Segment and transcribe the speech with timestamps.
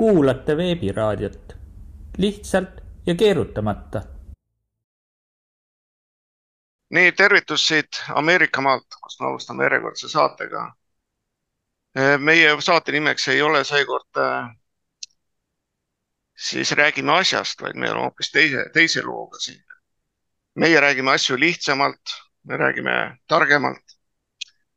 [0.00, 1.52] kuulate veebiraadiot
[2.18, 4.02] lihtsalt ja keerutamata.
[6.90, 10.72] nii, tervitus siit Ameerika maalt, kust me alustame järjekordse saatega.
[12.18, 14.48] meie saate nimeks ei ole seekord äh,
[16.36, 19.64] siis räägime asjast, vaid me oleme hoopis teise, teise looga siin.
[20.54, 23.98] meie räägime asju lihtsamalt, me räägime targemalt.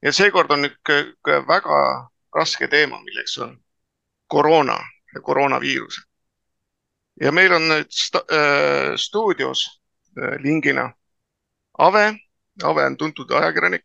[0.02, 3.64] ja seekord on üks väga raske teema, milleks on
[4.28, 4.82] koroona
[5.16, 6.02] ja koroonaviirus.
[7.22, 9.82] ja meil on nüüd sta, äh, stuudios
[10.18, 10.92] äh, lingina
[11.78, 12.14] Ave.
[12.64, 13.84] Ave on tuntud ajakirjanik,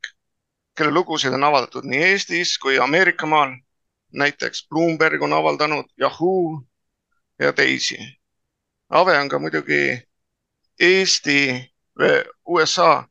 [0.77, 3.57] kelle lugusid on avaldatud nii Eestis kui Ameerika maal.
[4.13, 6.63] näiteks Bloomberg on avaldanud, Yahoo
[7.39, 7.99] ja teisi.
[8.89, 10.03] Ave on ka muidugi
[10.81, 11.73] Eesti,
[12.47, 13.09] USA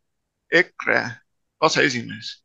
[0.51, 1.09] EKRE
[1.59, 2.43] aseesimees.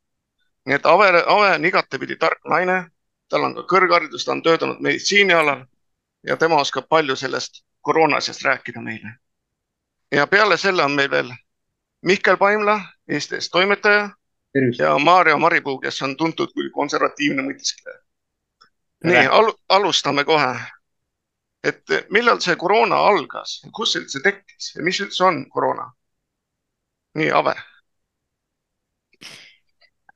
[0.66, 2.91] nii et Ave, Ave on igatepidi tark naine,
[3.32, 5.64] tal on ka kõrgharidus, ta on töötanud meditsiinialal
[6.28, 9.14] ja tema oskab palju sellest koroonasjast rääkida meile.
[10.12, 11.32] ja peale selle on meil veel
[12.02, 14.10] Mihkel Paimla, Eesti Eest toimetaja
[14.52, 14.80] Tervist.
[14.80, 17.98] ja Maarja Maripuu, kes on tuntud kui konservatiivne mõtiskleja.
[19.04, 20.54] nii al, alustame kohe
[21.64, 25.92] et millal see koroona algas, kus see üldse tekkis ja mis üldse on koroona?
[27.14, 27.54] nii, Ave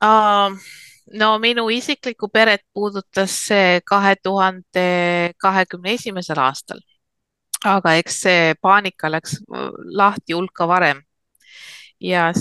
[0.03, 0.86] uh,.
[1.13, 6.79] No minu isiklikku peret puudutas see kahe tuhande kahekümne esimesel aastal.
[7.65, 9.39] aga eks see paanika läks
[10.01, 11.01] lahti hulka varem.
[11.99, 12.31] ja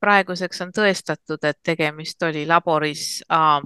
[0.00, 3.62] praeguseks on tõestatud, et tegemist oli laboris uh,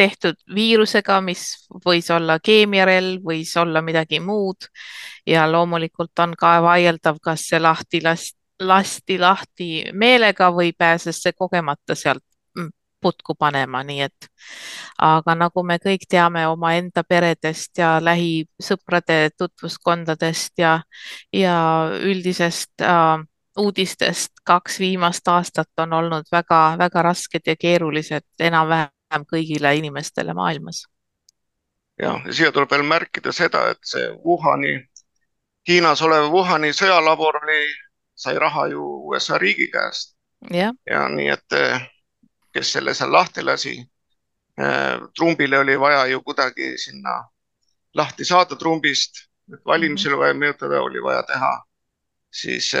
[0.00, 1.44] tehtud viirusega, mis
[1.84, 4.70] võis olla keemiarelv, võis olla midagi muud
[5.28, 11.32] ja loomulikult on ka vaieldav, kas see lahti lasti, lasti lahti meelega või pääses see
[11.32, 12.24] kogemata sealt
[12.56, 12.68] mm,
[13.00, 14.28] putku panema, nii et
[14.98, 20.80] aga nagu me kõik teame omaenda peredest ja lähisõprade tutvuskondadest ja,
[21.32, 21.56] ja
[22.04, 23.24] üldisest äh,
[23.58, 30.84] uudistest kaks viimast aastat on olnud väga-väga rasked ja keerulised enam-vähem kõigile inimestele maailmas.
[32.02, 34.78] ja, siia tuleb veel märkida seda, et see Wuhani,
[35.68, 37.60] Hiinas olev Wuhani sõjalabor oli,
[38.20, 40.16] sai raha ju USA riigi käest.
[40.50, 41.56] ja, ja nii, et
[42.52, 43.74] kes selle seal lahti lasi.
[45.16, 47.14] Trumpile oli vaja ju kuidagi sinna
[47.94, 49.22] lahti saada Trumpist,
[49.52, 51.52] et valimisel vaja mõjutada, oli vaja teha
[52.30, 52.72] siis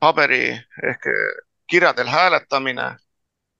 [0.00, 0.50] paberi
[0.90, 1.06] ehk
[1.70, 2.88] kirjadel hääletamine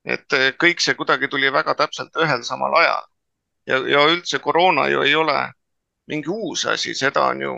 [0.08, 3.04] et eh, kõik see kuidagi tuli väga täpselt ühel samal ajal.
[3.68, 5.36] ja, ja üldse koroona ju ei ole
[6.08, 7.54] mingi uus asi, seda on ju,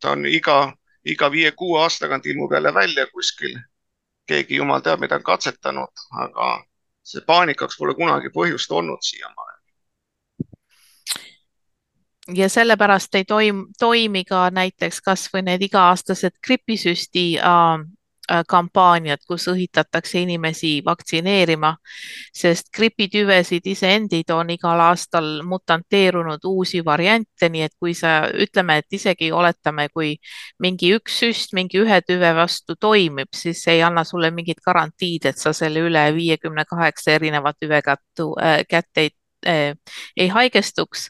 [0.00, 0.74] ta on iga,
[1.14, 3.58] iga viie-kuue aasta tagant ilmub jälle välja kuskil.
[4.28, 6.48] keegi jumal teab, mida on katsetanud, aga
[7.02, 9.58] see paanikaks pole kunagi põhjust olnud siiamaani
[12.36, 17.78] ja sellepärast ei toim, toimi ka näiteks kasvõi need iga-aastased gripisüsti äh,
[18.28, 21.70] Äh, kampaaniad, kus õhitatakse inimesi vaktsineerima,
[22.36, 28.98] sest gripitüvesid iseendid on igal aastal mutanteerunud uusi variante, nii et kui sa ütleme, et
[28.98, 30.10] isegi oletame, kui
[30.60, 35.30] mingi üks süst mingi ühe tüve vastu toimib, siis see ei anna sulle mingit garantiid,
[35.32, 39.14] et sa selle üle viiekümne kaheksa erineva tüvega äh, kätte ei,
[39.48, 41.08] äh, ei haigestuks.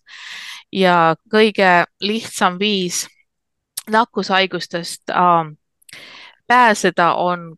[0.70, 3.08] ja kõige lihtsam viis
[3.90, 5.50] nakkushaigustest äh,
[6.48, 7.52] pääseda, on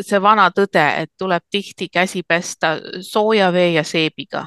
[0.00, 4.46] see vana tõde, et tuleb tihti käsi pesta sooja vee ja seebiga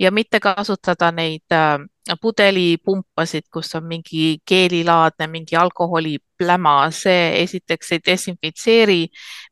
[0.00, 1.78] ja mitte kasutada neid äh,
[2.20, 9.00] pudelipumpasid, kus on mingi geelilaadne, mingi alkoholipläma, see esiteks ei desinfitseeri,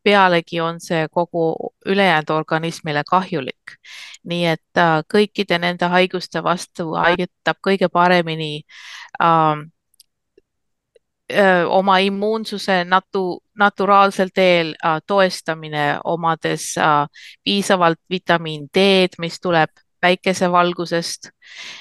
[0.03, 3.77] pealegi on see kogu ülejäänud organismile kahjulik.
[4.25, 8.65] nii et äh, kõikide nende haiguste vastu aitab kõige paremini
[9.23, 9.63] äh,
[11.69, 14.75] oma immuunsuse natu, naturaalsel teel
[15.07, 16.75] toestamine, omades
[17.45, 21.31] piisavalt vitamiin D-d, mis tuleb päikesevalgusest,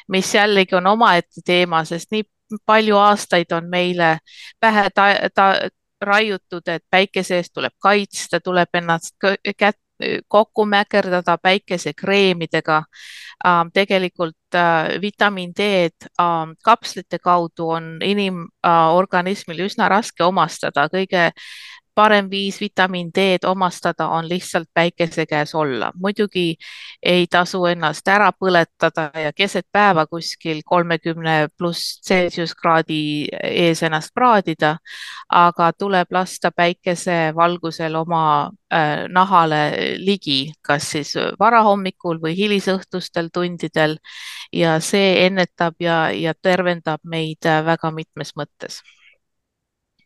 [0.07, 2.24] mis jällegi on omaette teema, sest nii
[2.66, 4.18] palju aastaid on meile
[4.60, 5.54] pähe ta, ta,
[6.02, 9.16] raiutud, et päikese eest tuleb kaitsta, tuleb ennast
[9.57, 9.80] kätt
[10.28, 12.84] kokku mäkerdada päikesekreemidega.
[13.48, 21.30] Ähm, tegelikult äh, vitamiin D-d ähm, kapslite kaudu on inimorganismil üsna raske omastada, kõige
[22.00, 25.92] parem viis vitamiin D-d omastada on lihtsalt päikese käes olla.
[25.96, 26.56] muidugi
[27.04, 34.78] ei tasu ennast ära põletada ja keset päeva kuskil kolmekümne pluss Celsius-kraadi ees ennast praadida,
[35.30, 39.62] aga tuleb lasta päikesevalgusel oma äh, nahale
[39.98, 43.98] ligi, kas siis varahommikul või hilisõhtustel tundidel
[44.56, 48.80] ja see ennetab ja, ja tervendab meid äh, väga mitmes mõttes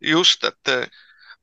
[0.04, 0.78] just, et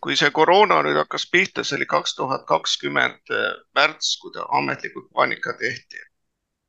[0.01, 4.47] kui see koroona nüüd hakkas pihta, see oli kaks tuhat kakskümmend eh, märts, kui ta
[4.59, 6.07] ametlikult paanika tehti.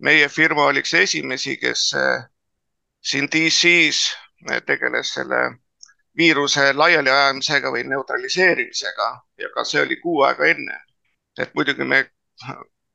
[0.02, 2.24] meie firma oli üks esimesi, kes eh,
[3.02, 4.16] siin DC-s
[4.66, 5.42] tegeles selle
[6.18, 9.10] viiruse laialiajamisega või neutraliseerimisega
[9.44, 10.80] ja ka see oli kuu aega enne.
[11.40, 12.04] et muidugi me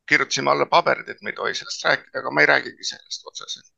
[0.09, 3.73] kirjutasime alla paberid, et me ei tohi sellest rääkida, aga ma ei räägigi sellest otseselt.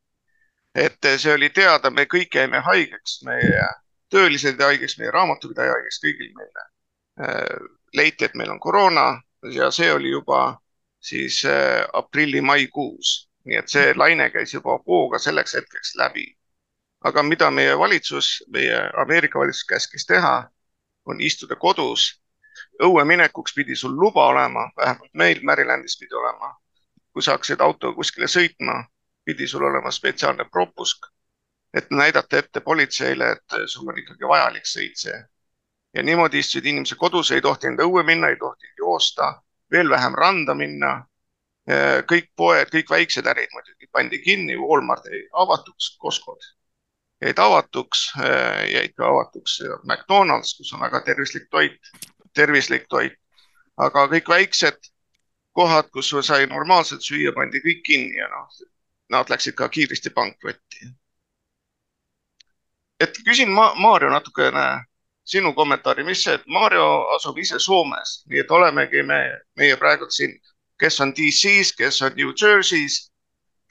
[0.75, 3.69] et see oli teada, me kõik jäime haigeks, meie
[4.10, 6.66] töölised haigeks, meie raamatupidaja haigeks, kõigil meile.
[7.20, 9.20] Äh, leiti, et meil on koroona
[9.52, 10.58] ja see oli juba
[11.00, 16.26] siis äh, aprilli-maikuus, nii et see laine käis juba hooga selleks hetkeks läbi.
[17.05, 20.50] aga mida meie valitsus, meie Ameerika valitsus käskis teha,
[21.06, 22.20] on istuda kodus.
[22.82, 26.56] õue minekuks pidi sul luba olema, vähemalt meil Marylandis pidi olema.
[27.12, 28.84] kui sa hakkasid autoga kuskile sõitma,
[29.25, 31.06] pidi sul olema spetsiaalne propusk
[31.74, 35.18] et näidata ette politseile, et sul on ikkagi vajalik sõit see.
[35.94, 39.32] ja niimoodi istusid inimesed kodus, ei tohtinud õue minna, ei tohtinud joosta,
[39.72, 41.04] veel vähem randa minna.
[42.08, 46.46] kõik poed, kõik väiksed ärid muidugi pandi kinni, Walmart jäi avatuks, Costco'd
[47.22, 48.12] jäid avatuks,
[48.72, 51.90] jäid ka avatuks McDonalds, kus on väga tervislik toit,
[52.34, 53.18] tervislik toit,
[53.76, 54.90] aga kõik väiksed
[55.52, 58.48] kohad, kus sai normaalselt süüa, pandi kõik kinni ja noh,
[59.10, 60.92] nad läksid ka kiiresti pankrotti
[63.00, 64.66] et küsin Ma Maarjo natukene
[65.28, 66.86] sinu kommentaari, mis see, et Maarjo
[67.16, 69.20] asub ise Soomes, nii et olemegi me,
[69.60, 70.32] meie praegu siin,
[70.80, 73.10] kes on DC-s, kes on New Jersey's,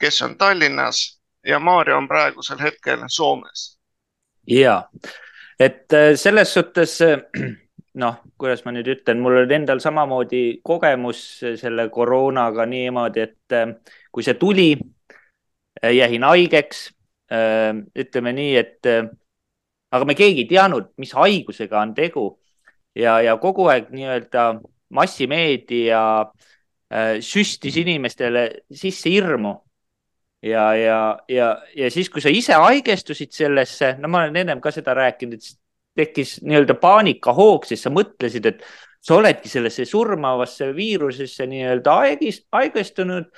[0.00, 3.78] kes on Tallinnas ja Maarjo on praegusel hetkel Soomes.
[4.46, 4.84] ja,
[5.60, 7.18] et äh, selles suhtes äh,
[8.02, 11.24] noh, kuidas ma nüüd ütlen, mul on endal samamoodi kogemus
[11.58, 13.74] selle koroonaga niimoodi, et äh,
[14.12, 14.70] kui see tuli,
[15.82, 16.88] jäin haigeks
[17.28, 22.26] ütleme nii, et aga me keegi ei teadnud, mis haigusega on tegu
[22.96, 24.50] ja, ja kogu aeg nii-öelda
[24.96, 26.02] massimeedia
[27.20, 29.54] süstis inimestele sisse hirmu.
[30.42, 34.70] ja, ja, ja, ja siis, kui sa ise haigestusid sellesse, no ma olen ennem ka
[34.70, 35.58] seda rääkinud, et
[35.98, 38.62] tekkis nii-öelda paanikahoog, sest sa mõtlesid, et
[39.02, 41.96] sa oledki sellesse surmavasse viirusesse nii-öelda
[42.54, 43.28] haigestunud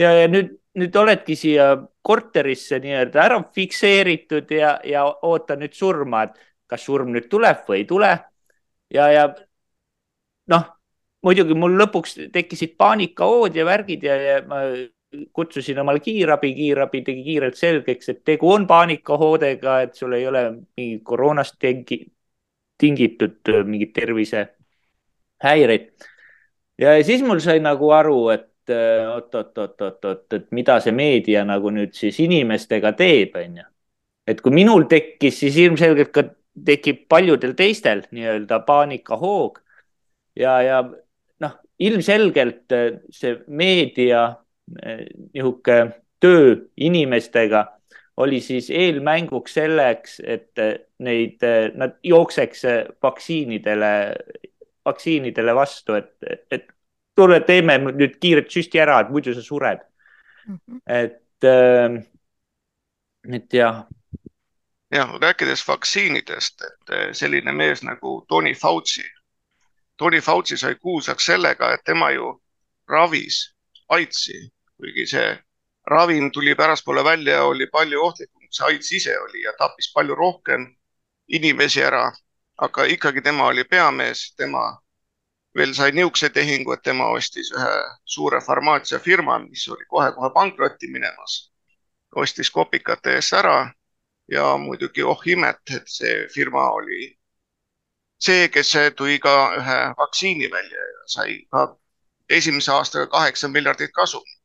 [0.00, 1.72] ja, ja nüüd, nüüd oledki siia
[2.06, 6.38] korterisse nii-öelda ära fikseeritud ja, ja oota nüüd surma, et
[6.70, 8.12] kas surm nüüd tuleb või ei tule.
[8.90, 9.26] ja, ja
[10.50, 10.64] noh,
[11.26, 14.62] muidugi mul lõpuks tekkisid paanikahood ja värgid ja, ja ma
[15.34, 20.44] kutsusin omale kiirabi, kiirabi tegi kiirelt selgeks, et tegu on paanikahoodega, et sul ei ole
[20.78, 22.04] mingi koroonast tingi,
[22.78, 25.90] tingitud mingeid tervisehäireid.
[26.78, 32.18] ja siis mul sai nagu aru, et oot-oot-oot-oot-oot, et mida see meedia nagu nüüd siis
[32.22, 33.66] inimestega teeb, onju.
[34.30, 36.26] et kui minul tekkis, siis ilmselgelt ka
[36.66, 39.60] tekib paljudel teistel nii-öelda paanikahoog
[40.38, 40.82] ja, ja
[41.40, 42.76] noh, ilmselgelt
[43.14, 44.28] see meedia
[44.70, 47.64] niisugune töö inimestega
[48.20, 50.60] oli siis eelmänguks selleks, et
[50.98, 51.40] neid,
[51.80, 52.64] nad jookseks
[53.02, 53.92] vaktsiinidele,
[54.84, 56.12] vaktsiinidele vastu, et,
[56.50, 56.66] et
[57.20, 59.82] tule teeme nüüd kiirelt süsti ära, et muidu sa sured
[60.46, 60.58] mm.
[60.58, 60.80] -hmm.
[60.86, 62.00] et äh,,
[63.34, 63.86] et jah.
[64.90, 69.04] jah, rääkides vaktsiinidest, et äh, selline mees nagu Tony Fauci.
[69.96, 72.40] Tony Fauci sai kuulsaks sellega, et tema ju
[72.88, 73.54] ravis
[73.88, 75.38] AIDSi, kuigi see
[75.90, 80.14] ravim tuli pärastpoole välja, oli palju ohtlikum, kui see AIDS ise oli ja tappis palju
[80.14, 80.66] rohkem
[81.28, 82.10] inimesi ära.
[82.60, 84.80] aga ikkagi tema oli peamees, tema
[85.56, 91.46] veel sai niisuguse tehingu, et tema ostis ühe suure farmaatsiafirma, mis oli kohe-kohe pankrotti minemas.
[92.16, 93.70] ostis kopikate eest ära
[94.28, 97.04] ja muidugi oh imet, et see firma oli
[98.18, 101.76] see, kes tõi ka ühe vaktsiini välja ja sai ka
[102.28, 104.40] esimese aastaga kaheksa miljardit kasumit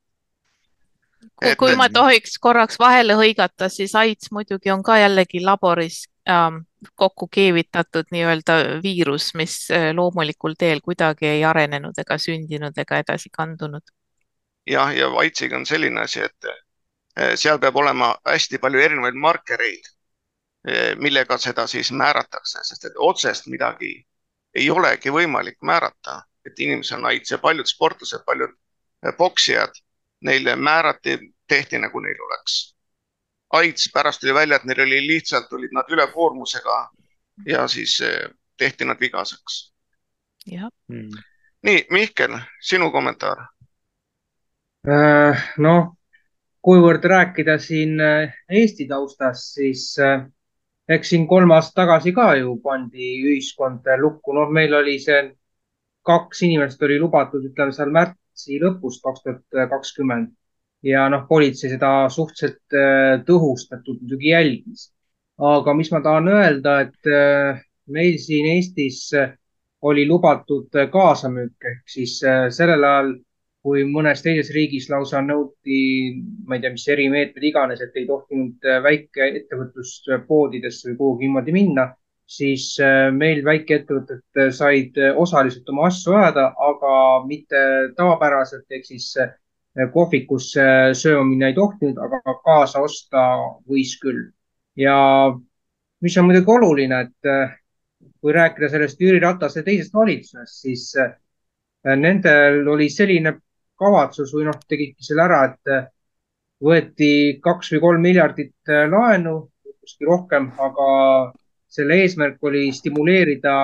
[1.36, 6.04] kui, kui ma tohiks korraks vahele hõigata, siis AIDS muidugi on ka jällegi laboris
[6.96, 8.54] kokku keevitatud nii-öelda
[8.84, 13.82] viirus, mis äh, loomulikul teel kuidagi ei arenenud ega sündinud ega edasi kandunud.
[14.70, 19.90] jah, ja AIDSiga on selline asi, et äh, seal peab olema hästi palju erinevaid markereid,
[20.70, 23.96] äh, millega seda siis määratakse, sest et otsest midagi
[24.56, 28.54] ei olegi võimalik määrata, et inimesel on AIDS ja paljud sportlased, paljud
[29.18, 29.74] poksijad,
[30.26, 32.75] neile määrati, tehti nagu neil oleks
[33.54, 36.78] AIDS, pärast tuli välja, et neil oli lihtsalt, olid nad ülekoormusega
[37.46, 38.00] ja siis
[38.58, 39.74] tehti nad vigaseks.
[40.46, 40.70] jah.
[40.88, 41.10] Mm..
[41.64, 43.48] nii, Mihkel, sinu kommentaar.
[44.86, 45.96] Äh, noh,
[46.62, 50.28] kuivõrd rääkida siin äh, Eesti taustast, siis äh,
[50.90, 55.24] eks siin kolm aastat tagasi ka ju pandi ühiskond lukku, noh, meil oli see
[56.06, 60.36] kaks inimest oli lubatud, ütleme seal märtsi lõpus kaks tuhat kakskümmend
[60.86, 62.76] ja noh, politsei seda suhteliselt
[63.26, 64.92] tõhustatult muidugi jälgis.
[65.42, 67.10] aga mis ma tahan öelda, et
[67.92, 69.10] meil siin Eestis
[69.82, 73.16] oli lubatud kaasamüük ehk siis sellel ajal
[73.66, 75.78] kui mõnes teises riigis lausa nõuti,
[76.46, 81.88] ma ei tea, mis erimeetmed iganes, et ei tohtinud äh, väikeettevõtluspoodidesse või kuhugi niimoodi minna,
[82.30, 86.92] siis äh, meil väikeettevõtted äh, said osaliselt oma asju ajada, aga
[87.26, 87.64] mitte
[87.98, 89.10] tavapäraselt ehk siis
[89.94, 90.54] kohvikus
[90.96, 93.24] söömine ei tohtinud, aga kaasa osta
[93.68, 94.30] võis küll.
[94.76, 94.96] ja
[96.02, 97.60] mis on muidugi oluline, et
[98.22, 100.94] kui rääkida sellest Jüri Ratase teisest valitsusest, siis
[101.84, 103.36] nendel oli selline
[103.80, 105.88] kavatsus või noh, tegidki selle ära, et äh,
[106.64, 107.12] võeti
[107.44, 109.38] kaks või kolm miljardit äh, laenu,
[109.84, 110.88] kuskil rohkem, aga
[111.76, 113.56] selle eesmärk oli stimuleerida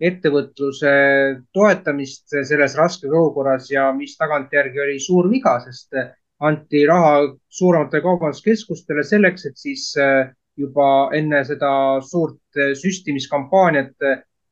[0.00, 0.92] ettevõtluse
[1.56, 5.96] toetamist selles raskes olukorras ja mis tagantjärgi oli suur viga, sest
[6.40, 9.94] anti raha suurematele kaubanduskeskustele selleks, et siis
[10.56, 11.70] juba enne seda
[12.04, 13.96] suurt süstimiskampaaniat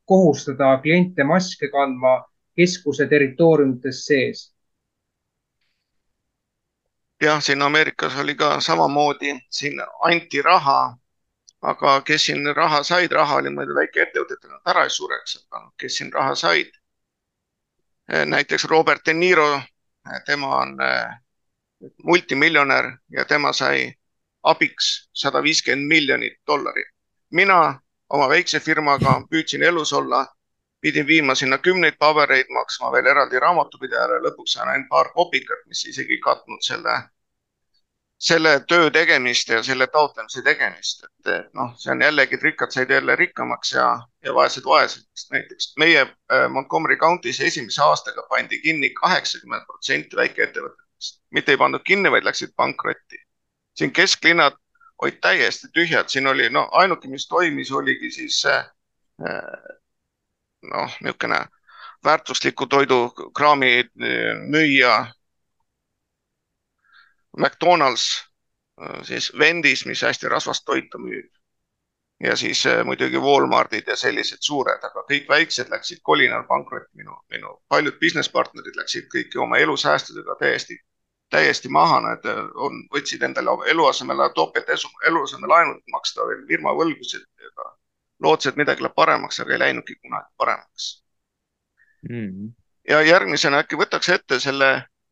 [0.05, 2.17] kohustada kliente maske kandma
[2.57, 4.51] keskuse territooriumites sees.
[7.23, 10.97] Jah, siin Ameerikas oli ka samamoodi, siin anti raha,
[11.71, 15.97] aga kes siin raha said, raha oli muidu väikeettevõtetel, nad ära ei sureks, aga kes
[15.97, 16.71] siin raha said.
[18.25, 19.61] näiteks Robert De Niro,
[20.25, 21.15] tema on eh,
[22.03, 23.93] multimiljonär ja tema sai
[24.43, 26.87] abiks sada viiskümmend miljonit dollarit.
[27.31, 27.79] mina
[28.09, 30.25] oma väikse firmaga püüdsin elus olla,
[30.81, 35.85] pidin viima sinna kümneid pabereid, maksma veel eraldi raamatupidajale, lõpuks sain ainult paar kopikat, mis
[35.85, 36.99] isegi ei katnud selle
[38.19, 42.89] selle töö tegemist ja selle taotlemise tegemist, et noh, see on jällegi, et rikkad said
[42.89, 43.87] jälle rikkamaks ja,
[44.23, 45.27] ja vaesed vaesemaks.
[45.31, 51.83] näiteks meie äh, Montgomery County's esimese aastaga pandi kinni kaheksakümmend protsenti väikeettevõtetest, mitte ei pandud
[51.83, 53.19] kinni, vaid läksid pankrotti.
[53.75, 54.55] siin kesklinnad
[55.01, 58.63] olid täiesti tühjad, siin oli no ainuke, mis toimis, oligi siis äh,
[60.71, 61.45] noh, niisugune
[62.05, 63.83] väärtusliku toidu kraami
[64.47, 65.05] müüja
[67.37, 68.05] McDonalds
[68.81, 71.31] äh, siis vendis, mis hästi rasvast toitu müüb.
[72.23, 76.91] ja siis äh, muidugi Walmartid ja sellised suured, aga kõik väiksed läksid kolinal pankrotti.
[76.93, 80.79] minu, minu paljud business partnerid läksid kõiki oma elusäästudega täiesti,
[81.29, 84.69] täiesti maha, nad äh, on, võtsid endale eluasemele topelt
[85.07, 87.25] eluasemelaenud maksta veel firma võlgusid
[88.19, 90.91] lootsid, et midagi läheb paremaks, aga ei läinudki kunagi paremaks
[92.09, 92.27] mm.
[92.27, 92.51] -hmm.
[92.89, 94.69] ja järgmisena äkki võtaks ette selle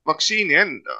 [0.08, 1.00] vaktsiini enda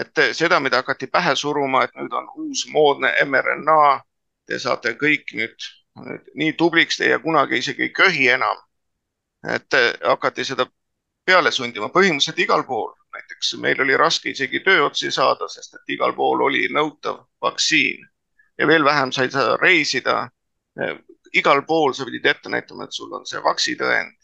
[0.00, 4.00] et seda, mida hakati pähe suruma, et nüüd on uus moodne mRNA,
[4.46, 5.68] te saate kõik nüüd,
[6.06, 8.56] nüüd nii tubliks, teie kunagi isegi ei köhi enam.
[9.48, 9.72] et
[10.04, 10.66] hakati seda
[11.24, 16.12] peale sundima põhimõtteliselt igal pool, näiteks meil oli raske isegi tööotsi saada, sest et igal
[16.16, 18.04] pool oli nõutav vaktsiin
[18.58, 20.28] ja veel vähem sai sa reisida.
[21.32, 24.16] igal pool sa pidid ette näitama, et sul on see vaksitõend.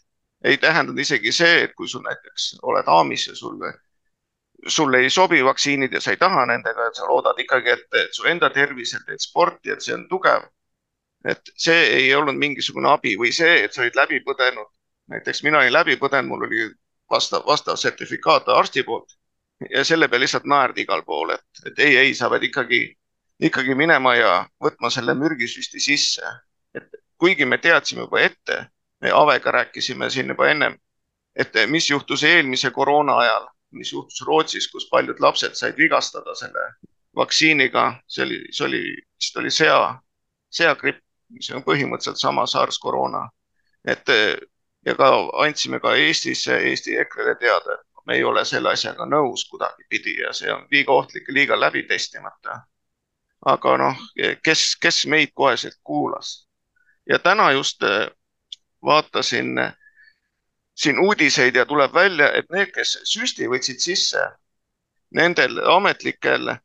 [0.43, 3.57] ei tähendanud isegi see, et kui sul näiteks oled Aamis ja sul
[4.67, 8.13] sulle ei sobi vaktsiinid ja sa ei taha nendega, et sa loodad ikkagi, et, et
[8.13, 10.47] su enda tervisel teed sporti, et see on tugev.
[11.25, 14.69] et see ei olnud mingisugune abi või see, et sa olid läbi põdenud.
[15.11, 16.69] näiteks mina olin läbi põdenud, mul oli
[17.09, 19.17] vastav, vastav sertifikaat arsti poolt
[19.69, 22.81] ja selle peale lihtsalt naerdi igal pool, et, et ei, ei, sa pead ikkagi,
[23.49, 24.33] ikkagi minema ja
[24.63, 26.33] võtma selle mürgisüsti sisse.
[26.73, 28.65] et kuigi me teadsime juba ette,
[29.01, 30.77] me Avega rääkisime siin juba ennem,
[31.35, 36.67] et mis juhtus eelmise koroona ajal mis juhtus Rootsis, kus paljud lapsed said vigastada selle
[37.17, 38.83] vaktsiiniga, see oli, see oli,
[39.17, 39.95] vist oli sea,
[40.53, 41.01] seagripp,
[41.33, 43.27] mis on põhimõtteliselt sama SARS koroona.
[43.87, 44.09] et
[44.85, 45.09] ja ka
[45.43, 50.33] andsime ka Eestis, Eesti EKRE-le teada, et me ei ole selle asjaga nõus kuidagipidi ja
[50.33, 52.61] see on liiga ohtlik liiga läbi testimata.
[53.45, 53.97] aga noh,
[54.43, 56.47] kes, kes meid koheselt kuulas
[57.09, 57.83] ja täna just
[58.85, 59.59] vaatasin
[60.77, 64.21] siin uudiseid ja tuleb välja, et need, kes süsti võtsid sisse,
[65.17, 66.61] nendel ametlikel äh,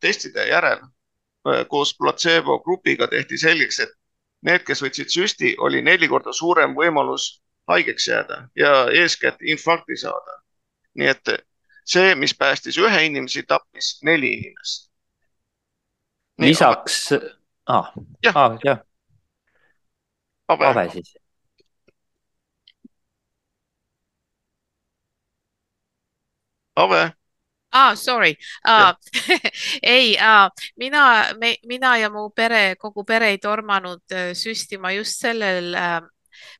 [0.00, 3.92] testide järel äh, koos platseebo grupiga tehti selgeks, et
[4.48, 10.40] need, kes võtsid süsti, oli neli korda suurem võimalus haigeks jääda ja eeskätt infarkti saada.
[10.94, 11.28] nii et
[11.86, 14.90] see, mis päästis ühe inimese, tappis neli inimest.
[16.38, 17.12] lisaks,
[17.66, 17.92] ah,
[18.24, 18.86] jah ah,, jah.
[20.50, 21.19] Ave siis.
[26.76, 27.12] Ave
[27.72, 27.94] ah,.
[27.96, 28.36] Sorry.
[28.64, 28.96] Ah,
[29.82, 31.26] ei ah,, mina,
[31.66, 36.00] mina ja mu pere, kogu pere ei tormanud äh, süstima just sellel äh,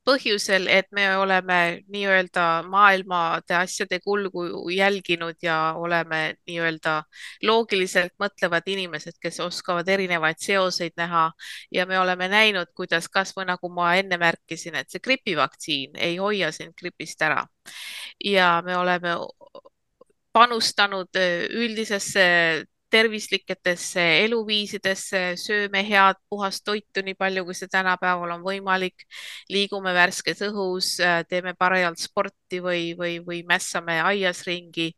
[0.05, 6.97] põhjusel, et me oleme nii-öelda maailmade asjade kulgu jälginud ja oleme nii-öelda
[7.43, 11.31] loogiliselt mõtlevad inimesed, kes oskavad erinevaid seoseid näha.
[11.73, 16.52] Ja me oleme näinud, kuidas kasvõi nagu ma enne märkisin, et see gripivaktsiin ei hoia
[16.52, 17.45] sind gripist ära.
[18.25, 19.17] Ja me oleme
[20.33, 22.27] panustanud äh, üldisesse
[22.91, 29.05] tervisliketesse eluviisidesse, sööme head puhast toitu, nii palju kui see tänapäeval on võimalik,
[29.53, 34.91] liigume värskes õhus, äh, teeme parajalt sporti või, või, või mässame aias ringi.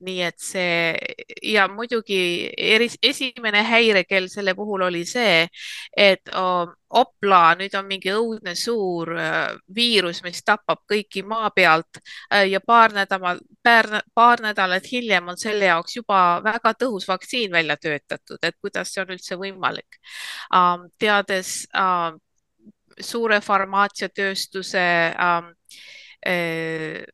[0.00, 0.96] nii et see
[1.52, 2.20] ja muidugi
[2.56, 5.46] eri, esimene häirekell selle puhul oli see,
[5.96, 12.00] et oh, opla, nüüd on mingi õudne suur äh, viirus, mis tapab kõiki maa pealt
[12.00, 17.76] äh, ja paar nädalat, paar, nädalat hiljem on selle jaoks juba väga tõhus vaktsiin välja
[17.76, 20.00] töötatud, et kuidas see on üldse võimalik.
[20.98, 21.54] Teades
[23.00, 27.04] suure farmaatsiatööstuse äh,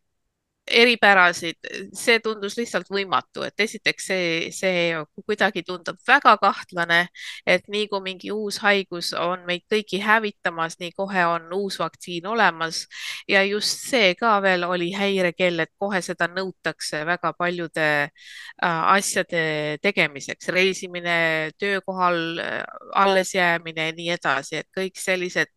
[0.67, 1.59] eripärasid,
[1.95, 4.97] see tundus lihtsalt võimatu, et esiteks see, see
[5.27, 6.99] kuidagi tundub väga kahtlane,
[7.47, 12.27] et nii kui mingi uus haigus on meid kõiki hävitamas, nii kohe on uus vaktsiin
[12.27, 12.85] olemas.
[13.31, 19.79] Ja just see ka veel oli häirekell, et kohe seda nõutakse väga paljude äh, asjade
[19.83, 22.59] tegemiseks, reisimine, töökohal äh,
[23.05, 25.53] allesjäämine ja nii edasi, et kõik sellised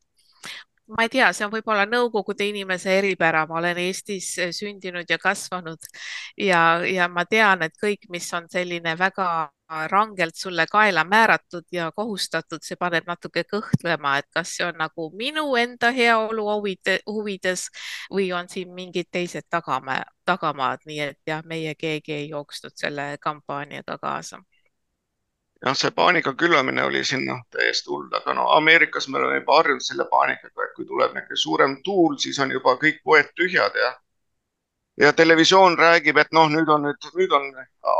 [0.90, 5.18] ma ei tea, see on võib-olla Nõukogude inimese eripära, ma olen Eestis eh, sündinud ja
[5.22, 5.88] kasvanud
[6.38, 9.30] ja, ja ma tean, et kõik, mis on selline väga
[9.70, 15.10] rangelt sulle kaela määratud ja kohustatud, see paneb natuke kõhklema, et kas see on nagu
[15.18, 16.48] minu enda heaolu
[17.06, 17.68] huvides
[18.10, 23.12] või on siin mingid teised tagamaa, tagamaad, nii et jah, meie keegi ei jooksnud selle
[23.22, 24.42] kampaaniaga kaasa
[25.66, 29.58] jah, see paanika külvamine oli siin noh, täiesti hull, aga no Ameerikas me oleme juba
[29.60, 33.82] harjunud selle paanikaga, et kui tuleb niisugune suurem tuul, siis on juba kõik poed tühjad
[33.84, 33.90] ja
[35.00, 37.46] ja televisioon räägib, et noh, nüüd on nüüd, nüüd on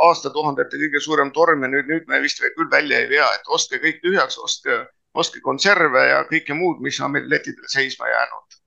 [0.08, 3.80] aastatuhandete kõige suurem torm ja nüüd, nüüd me vist küll välja ei vea, et ostke
[3.84, 4.82] kõik tühjaks, ostke,
[5.14, 8.59] ostke konserve ja kõike muud, mis on meil letidel seisma jäänud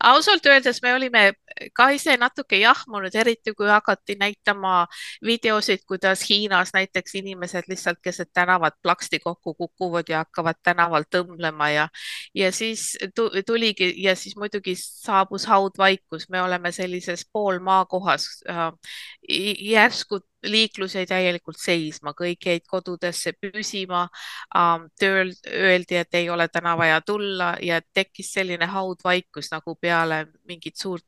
[0.00, 1.32] ausalt öeldes me olime
[1.74, 4.86] ka ise natuke jahmunud, eriti kui hakati näitama
[5.26, 11.70] videosid, kuidas Hiinas näiteks inimesed lihtsalt keset tänavat plaksti kokku kukuvad ja hakkavad tänaval tõmblema
[11.74, 11.88] ja,
[12.34, 12.98] ja siis
[13.46, 18.72] tuligi ja siis muidugi saabus haudvaikus, me oleme sellises poolmaakohas äh,.
[19.60, 24.06] järsku liiklus jäi täielikult seisma, kõik jäid kodudesse püsima
[25.00, 30.76] tööl öeldi, et ei ole täna vaja tulla ja tekkis selline haudvaikus nagu peale mingit
[30.76, 31.04] suurt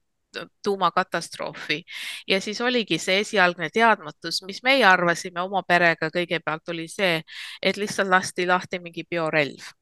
[0.64, 1.84] tuumakatastroofi.
[2.28, 7.20] Ja siis oligi see esialgne teadmatus, mis meie arvasime oma perega kõigepealt oli see,
[7.62, 9.72] et lihtsalt lasti lahti mingi biorelv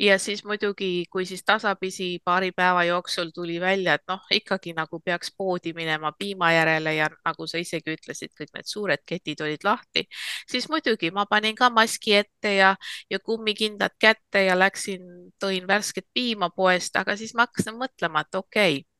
[0.00, 5.00] ja siis muidugi, kui siis tasapisi paari päeva jooksul tuli välja, et noh, ikkagi nagu
[5.00, 9.64] peaks poodi minema piima järele ja nagu sa isegi ütlesid, kõik need suured ketid olid
[9.64, 10.06] lahti,
[10.50, 12.74] siis muidugi ma panin ka maski ette ja,
[13.10, 18.34] ja kummikindad kätte ja läksin, tõin värsket piima poest, aga siis ma hakkasin mõtlema, et
[18.34, 18.91] okei okay,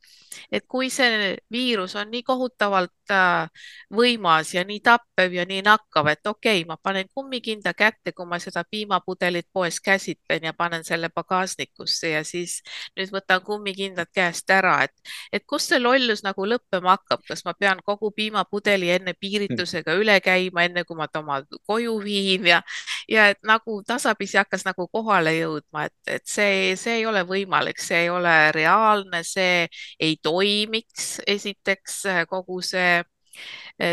[0.52, 3.48] et kui see viirus on nii kohutavalt äh,
[3.92, 8.26] võimas ja nii tappev ja nii nakkav, et okei okay,, ma panen kummikinda kätte, kui
[8.26, 12.60] ma seda piimapudelit poes käsitlen ja panen selle pagasnikusse ja siis
[12.96, 14.94] nüüd võtan kummikindad käest ära, et,
[15.32, 20.18] et kust see lollus nagu lõppema hakkab, kas ma pean kogu piimapudeli enne piiritusega üle
[20.20, 22.62] käima, enne kui ma ta oma koju viin ja,
[23.08, 27.80] ja et nagu tasapisi hakkas nagu kohale jõudma, et, et see, see ei ole võimalik,
[27.82, 29.66] see ei ole reaalne, see
[30.00, 33.02] ei toimiks esiteks kogu see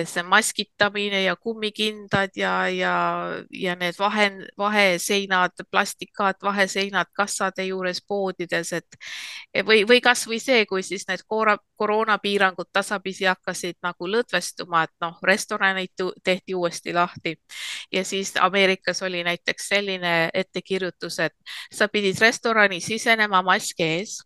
[0.05, 2.93] see maskitamine ja kummikindad ja, ja,
[3.51, 8.99] ja need vahe, vaheseinad, plastikad, vaheseinad kassade juures poodides, et
[9.65, 11.23] või, või kasvõi see, kui siis need
[11.79, 17.37] koroonapiirangud tasapisi hakkasid nagu lõdvestuma, et noh, restoranid tehti uuesti lahti.
[17.91, 21.35] Ja siis Ameerikas oli näiteks selline ettekirjutus, et
[21.73, 24.19] sa pidid restorani sisenema mask ees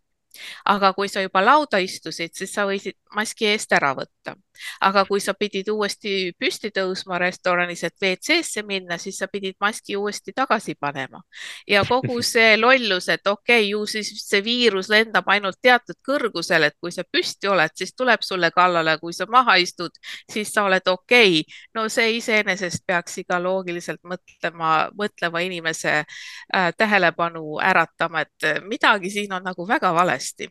[0.64, 4.34] aga kui sa juba lauda istusid, siis sa võisid maski eest ära võtta
[4.80, 9.96] aga kui sa pidid uuesti püsti tõusma restoranis, et WC-sse minna, siis sa pidid maski
[9.96, 11.22] uuesti tagasi panema
[11.68, 16.68] ja kogu see lollus, et okei okay,, ju siis see viirus lendab ainult teatud kõrgusel,
[16.68, 19.94] et kui sa püsti oled, siis tuleb sulle kallale, kui sa maha istud,
[20.30, 21.60] siis sa oled okei okay..
[21.74, 29.32] no see iseenesest peaks iga loogiliselt mõtlema, mõtleva inimese äh, tähelepanu äratama, et midagi siin
[29.32, 30.48] on nagu väga valesti.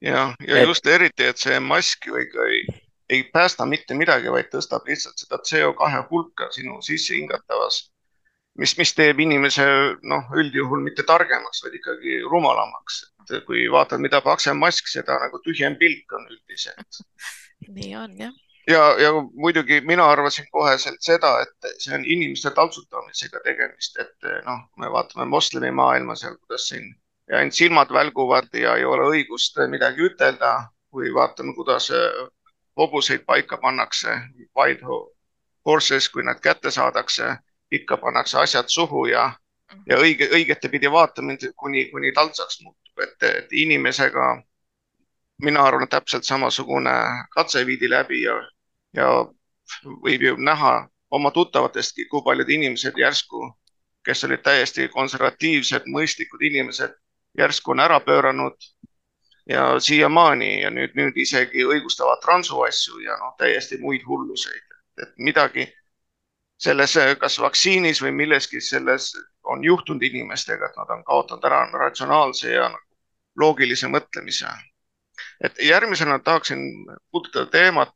[0.00, 2.50] ja, ja just eriti, et see mask ju ikka
[3.10, 7.82] ei, päästa mitte midagi, vaid tõstab lihtsalt seda CO2 hulka sinu sisse hingatavas,
[8.58, 9.66] mis, mis teeb inimese
[10.02, 13.04] noh, üldjuhul mitte targemaks, vaid ikkagi rumalamaks.
[13.26, 17.00] et kui vaatad, mida paksem mask, seda nagu tühjem pilk on üldiselt.
[17.68, 18.34] nii on jah
[18.70, 24.62] ja, ja muidugi mina arvasin koheselt seda, et see on inimeste taltsutamisega tegemist, et noh,
[24.78, 26.94] me vaatame moslemimaailma seal, kuidas siin
[27.30, 30.52] ja ainult silmad välguvad ja ei ole õigust midagi ütelda,
[30.90, 31.90] kui vaatame, kuidas
[32.76, 34.18] hobuseid paika pannakse,
[34.56, 34.84] white
[35.66, 37.36] horses, kui nad kätte saadakse,
[37.72, 39.32] ikka pannakse asjad suhu ja,
[39.86, 44.26] ja õige, õigetepidi vaatamine, kuni, kuni taltsaks muutub, et, et inimesega
[45.42, 46.92] mina arvan, täpselt samasugune
[47.34, 48.36] katse viidi läbi ja,
[48.96, 49.08] ja
[50.04, 53.50] võib ju näha oma tuttavatestki, kui paljud inimesed järsku,
[54.06, 56.94] kes olid täiesti konservatiivsed, mõistlikud inimesed,
[57.38, 58.56] järsku on ära pööranud
[59.46, 65.66] ja siiamaani ja nüüd, nüüd isegi õigustavad transuasju ja noh, täiesti muid hulluseid, et midagi
[66.58, 69.12] selles, kas vaktsiinis või milleski selles
[69.44, 72.70] on juhtunud inimestega, et nad on kaotanud ära ratsionaalse ja
[73.38, 74.48] loogilise mõtlemise.
[75.44, 76.60] et järgmisena tahaksin
[77.10, 77.92] puudutada teemat,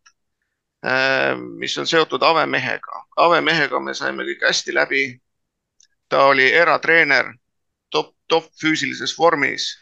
[0.86, 3.04] äh, mis on seotud Avemehega.
[3.16, 5.20] Avemehega me saime kõik hästi läbi.
[6.08, 7.34] ta oli eratreener,
[7.90, 9.78] top, top füüsilises vormis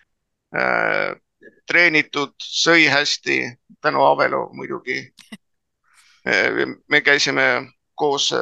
[0.54, 1.16] äh,
[1.66, 3.40] treenitud, sõi hästi,
[3.80, 5.12] tänu Avelo muidugi.
[6.88, 7.42] me käisime
[7.94, 8.40] koos äh,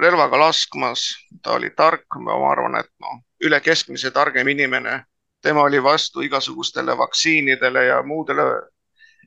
[0.00, 1.08] relvaga laskmas,
[1.42, 5.04] ta oli tark, ma arvan, et noh, üle keskmise targem inimene.
[5.42, 8.42] tema oli vastu igasugustele vaktsiinidele ja muudele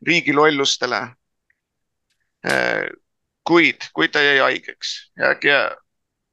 [0.06, 0.98] riigilollustele.
[2.48, 2.90] Äh,
[3.48, 5.48] kuid, kuid ta jäi haigeks ja äkki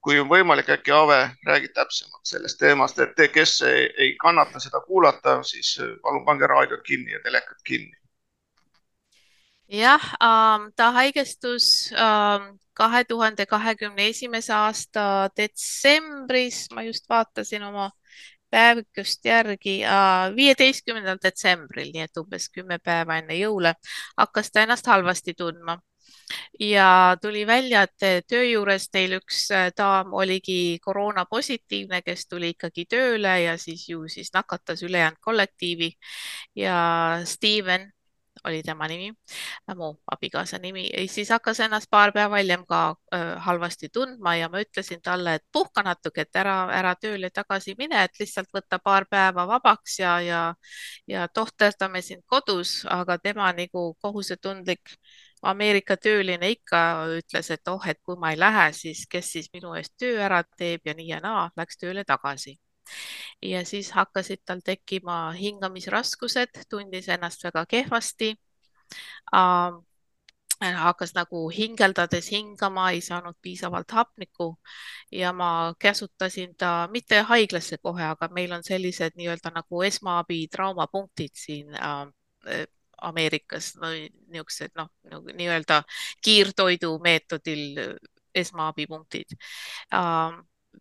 [0.07, 4.61] kui on võimalik, äkki Ave räägib täpsemalt sellest teemast, et te, kes ei, ei kannata
[4.63, 7.97] seda kuulata, siis äh, palun pange raadiod kinni ja telekat kinni.
[9.69, 17.91] jah ähm,, ta haigestus ähm, kahe tuhande kahekümne esimese aasta detsembris, ma just vaatasin oma
[18.51, 23.75] päevikust järgi äh, viieteistkümnendal detsembril, nii et umbes kümme päeva enne jõule
[24.17, 25.81] hakkas ta ennast halvasti tundma
[26.61, 32.55] ja tuli välja, et töö juures neil üks äh, daam oligi koroona positiivne, kes tuli
[32.55, 35.93] ikkagi tööle ja siis ju siis nakatas ülejäänud kollektiivi.
[36.55, 37.93] Ja Steven
[38.45, 39.13] oli tema nimi,
[39.77, 42.81] mu abikaasa nimi, siis hakkas ennast paar päeva hiljem ka
[43.15, 47.75] äh, halvasti tundma ja ma ütlesin talle, et puhka natuke, et ära, ära tööle tagasi
[47.79, 50.43] mine, et lihtsalt võta paar päeva vabaks ja, ja,
[51.07, 54.97] ja tohterdame sind kodus, aga tema nagu kohusetundlik
[55.43, 56.79] Ameerika tööline ikka
[57.19, 60.43] ütles, et oh, et kui ma ei lähe, siis kes siis minu eest töö ära
[60.57, 62.59] teeb ja nii ja naa, läks tööle tagasi.
[63.43, 68.37] ja siis hakkasid tal tekkima hingamisraskused, tundis ennast väga kehvasti
[69.35, 69.73] äh,
[70.61, 74.59] hakkas nagu hingeldades hingama, ei saanud piisavalt hapnikku
[75.13, 81.35] ja ma käsutasin ta mitte haiglasse kohe, aga meil on sellised nii-öelda nagu esmaabi traumapunktid
[81.35, 82.67] siin äh,
[83.03, 83.91] Ameerikas no,
[84.33, 85.83] niisugused noh, nagu nii-öelda
[86.25, 87.81] kiirtoidu meetodil
[88.35, 89.37] esmaabipunktid
[89.95, 90.39] äh,.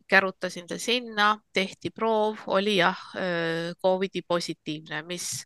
[0.08, 3.00] kärutasin ta sinna, tehti proov, oli jah
[3.82, 5.46] Covidi positiivne, mis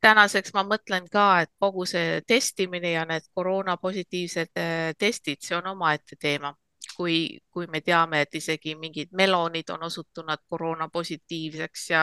[0.00, 4.52] tänaseks ma mõtlen ka, et kogu see testimine ja need koroona positiivsed
[4.98, 6.52] testid, see on omaette teema
[7.00, 12.02] kui, kui me teame, et isegi mingid melonid on osutunud koroona positiivseks ja,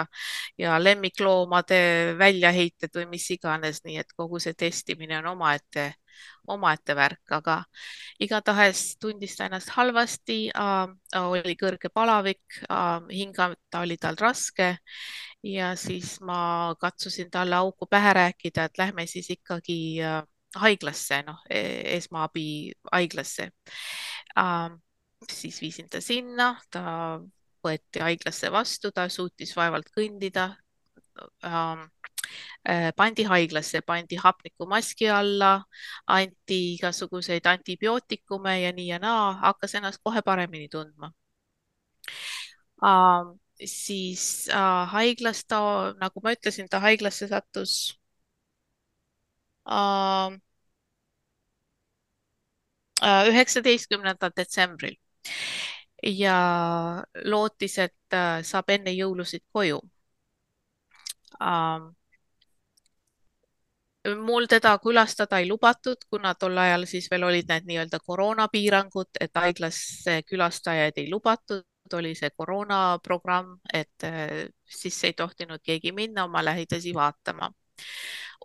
[0.58, 1.80] ja lemmikloomade
[2.18, 5.92] väljaheited või mis iganes, nii et kogu see testimine on omaette,
[6.50, 7.60] omaette värk, aga
[8.26, 10.88] igatahes tundis ta ennast halvasti äh,,
[11.22, 14.74] oli kõrge palavik äh,, hingata oli tal raske
[15.46, 20.24] ja siis ma katsusin talle auku pähe rääkida, et lähme siis ikkagi äh,
[20.56, 23.52] haiglasse, noh, e-, esmaabi haiglasse.
[24.40, 24.70] Äh,
[25.26, 27.20] siis viisin ta sinna, ta
[27.66, 30.48] võeti haiglasse vastu, ta suutis vaevalt kõndida
[31.46, 31.86] ähm,
[32.70, 32.92] äh,.
[32.96, 35.52] pandi haiglasse, pandi hapnikumaski alla,
[36.08, 41.12] anti igasuguseid antibiootikume ja nii ja naa, hakkas ennast kohe paremini tundma
[42.84, 45.60] ähm, siis äh, haiglas ta,
[46.02, 47.74] nagu ma ütlesin, ta haiglasse sattus
[49.66, 50.38] äh,
[53.32, 54.96] üheksateistkümnendal detsembril
[56.04, 56.38] ja
[57.26, 59.82] lootis, et saab enne jõulusid koju
[64.16, 69.32] mul teda külastada ei lubatud, kuna tol ajal siis veel olid need nii-öelda koroonapiirangud, et
[69.36, 76.44] haiglasse külastajaid ei lubatud, oli see koroonaprogramm, et äh, sisse ei tohtinud keegi minna oma
[76.46, 77.52] lähidasi vaatama.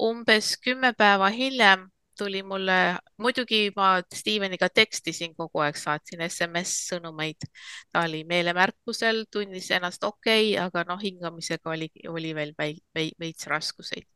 [0.01, 1.90] umbes kümme päeva hiljem
[2.23, 2.79] tuli mulle,
[3.23, 7.49] muidugi ma Steveniga tekstisin kogu aeg, saatsin SMS-sõnumeid.
[7.93, 12.55] ta oli meelemärkusel, tundis ennast okei okay,, aga noh, hingamisega oli, oli veel
[12.95, 14.07] veits raskuseid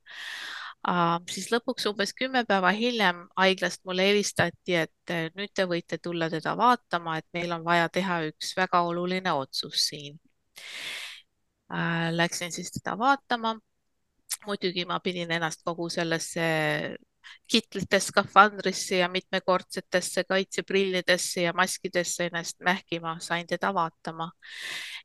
[0.86, 6.28] Uh, siis lõpuks umbes kümme päeva hiljem haiglast mulle helistati, et nüüd te võite tulla
[6.30, 10.20] teda vaatama, et meil on vaja teha üks väga oluline otsus siin
[11.70, 12.10] uh,.
[12.14, 13.56] Läksin siis teda vaatama.
[14.46, 16.46] muidugi ma pidin ennast kogu sellesse
[17.50, 24.30] kitlitesse, skafandrisse ja mitmekordsetesse kaitseprillidesse ja maskidesse ennast mähkima, sain teda vaatama.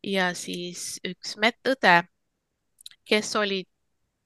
[0.03, 2.01] ja siis üks medõde,
[3.05, 3.63] kes oli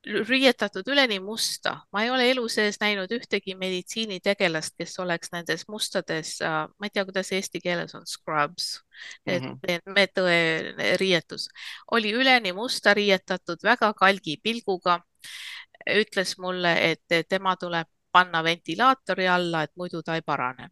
[0.06, 1.80] riietatud üleni musta.
[1.92, 6.94] ma ei ole elu sees näinud ühtegi meditsiinitegelast, kes oleks nendes mustades, äh, ma ei
[6.94, 8.68] tea, kuidas eesti keeles on scrubs
[9.26, 9.96] mm, -hmm.
[9.96, 11.48] medõe riietus,
[11.92, 15.00] oli üleni musta riietatud, väga kalgi pilguga.
[15.94, 20.70] Ütles mulle, et tema tuleb panna ventilaatori alla, et muidu ta ei parane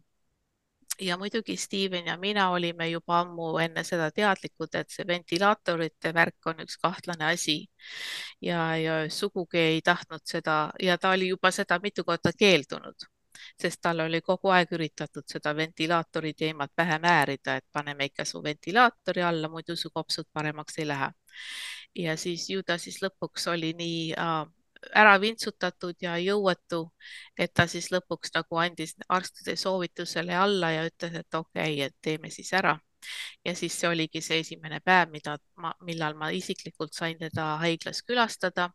[1.00, 6.46] ja muidugi Steven ja mina olime juba ammu enne seda teadlikud, et see ventilaatorite värk
[6.50, 7.56] on üks kahtlane asi
[8.42, 13.06] ja, ja sugugi ei tahtnud seda ja ta oli juba seda mitu korda keeldunud,
[13.60, 18.42] sest tal oli kogu aeg üritatud seda ventilaatori teemat pähe määrida, et paneme ikka su
[18.42, 21.10] ventilaatori alla, muidu su kopsud paremaks ei lähe.
[21.94, 24.46] ja siis ju ta siis lõpuks oli nii äh,
[24.94, 26.80] ära vintsutatud ja jõuetu,
[27.38, 31.96] et ta siis lõpuks nagu andis arstide soovitusele alla ja ütles, et okei okay,, et
[32.02, 32.78] teeme siis ära.
[33.44, 38.02] ja siis see oligi see esimene päev, mida ma, millal ma isiklikult sain teda haiglas
[38.02, 38.70] külastada.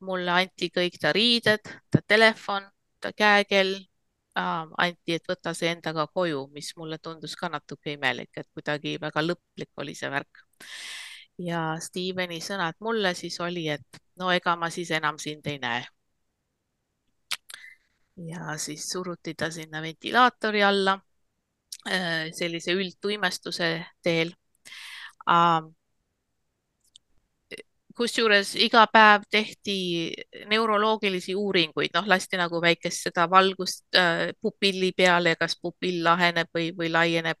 [0.00, 2.64] mulle anti kõik ta riided, ta telefon,
[3.00, 3.76] ta käekell
[4.78, 9.22] anti, et võta see endaga koju, mis mulle tundus ka natuke imelik, et kuidagi väga
[9.22, 10.44] lõplik oli see värk
[11.38, 15.84] ja Steveni sõnad mulle siis oli, et no ega ma siis enam sind ei näe.
[18.28, 20.96] ja siis suruti ta sinna ventilaatori alla
[21.86, 23.68] äh, sellise üldtuimestuse
[24.02, 24.32] teel
[27.98, 29.76] kusjuures iga päev tehti
[30.50, 36.70] neuroloogilisi uuringuid, noh, lasti nagu väikest seda valgust äh, pupilli peale kas pupill laheneb või,
[36.78, 37.38] või laieneb.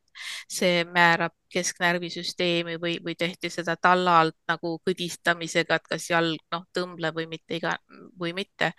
[0.50, 6.64] see määrab kesknärvisüsteemi või, või tehti seda talla alt nagu kõdistamisega, et kas jalg noh,
[6.74, 7.76] tõmbleb või mitte iga
[8.18, 8.72] või mitte.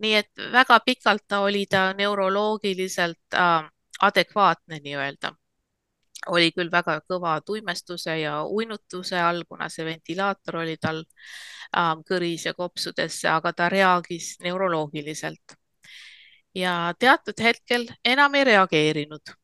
[0.00, 3.70] nii et väga pikalt ta oli ta neuroloogiliselt äh,
[4.02, 5.36] adekvaatne nii-öelda
[6.26, 12.46] oli küll väga kõva tuimestuse ja uinutuse all, kuna see ventilaator oli tal äh, kõris
[12.46, 15.56] ja kopsudesse, aga ta reagis neuroloogiliselt.
[16.54, 19.34] ja teatud hetkel enam ei reageerinud.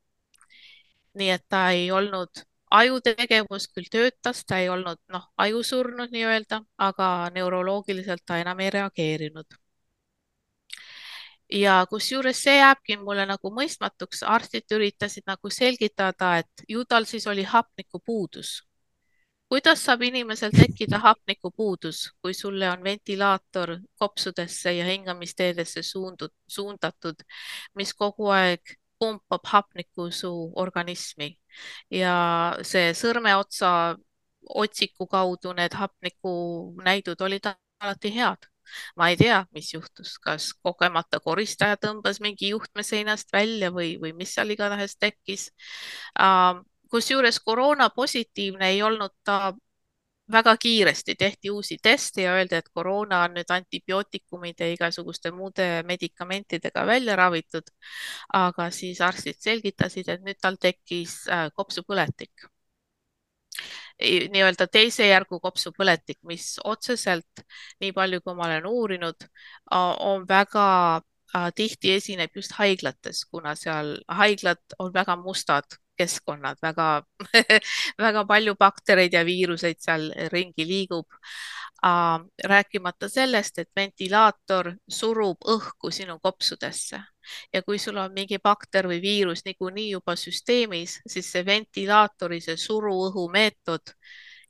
[1.14, 6.62] nii et ta ei olnud, ajutegevus küll töötas, ta ei olnud noh, aju surnud nii-öelda,
[6.78, 9.58] aga neuroloogiliselt ta enam ei reageerinud
[11.52, 17.26] ja kusjuures see jääbki mulle nagu mõistmatuks, arstid üritasid nagu selgitada, et ju tal siis
[17.26, 18.62] oli hapnikupuudus.
[19.48, 27.24] kuidas saab inimesel tekkida hapnikupuudus, kui sulle on ventilaator kopsudesse ja hingamisteedesse suundud, suundatud,
[27.74, 28.60] mis kogu aeg
[28.98, 31.38] pumpab hapnikku su organismi?
[31.90, 33.96] Ja see sõrmeotsa
[34.54, 37.48] otsiku kaudu need hapnikunäidud olid
[37.80, 38.48] alati head
[38.96, 44.12] ma ei tea, mis juhtus, kas kogemata koristaja tõmbas mingi juhtme seinast välja või, või
[44.16, 45.50] mis seal igatahes tekkis.
[46.90, 49.52] kusjuures koroona positiivne ei olnud ta
[50.32, 55.82] väga kiiresti tehti uusi teste ja öeldi, et koroona on nüüd antibiootikumide ja igasuguste muude
[55.86, 57.72] medikamentidega välja ravitud.
[58.32, 62.48] aga siis arstid selgitasid, et nüüd tal tekkis äh, kopsupõletik
[63.98, 67.42] nii-öelda teise järgu kopsupõletik, mis otseselt,
[67.82, 69.26] nii palju kui ma olen uurinud,
[69.72, 70.68] on väga
[71.54, 77.02] tihti esineb just haiglates, kuna seal haiglad on väga mustad keskkonnad, väga
[78.04, 81.06] väga palju baktereid ja viiruseid seal ringi liigub.
[82.44, 86.98] Rääkimata sellest, et ventilaator surub õhku sinu kopsudesse
[87.52, 92.56] ja kui sul on mingi bakter või viirus niikuinii juba süsteemis, siis see ventilaatori, see
[92.56, 93.94] suruõhu meetod,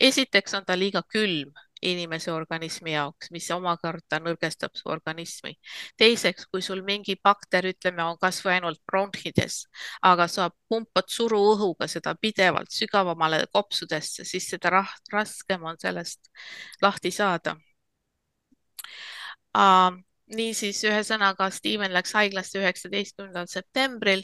[0.01, 5.55] esiteks on ta liiga külm inimese organismi jaoks, mis omakorda nõrgestab su organismi.
[5.97, 9.67] teiseks, kui sul mingi bakter, ütleme, on kasvõi ainult bronhides,
[10.03, 16.31] aga sa pumpad suruõhuga seda pidevalt sügavamale kopsudesse, siis seda raskem on sellest
[16.83, 17.57] lahti saada
[19.57, 19.93] uh,
[20.37, 24.23] niisiis, ühesõnaga Steven läks haiglasse üheksateistkümnendal septembril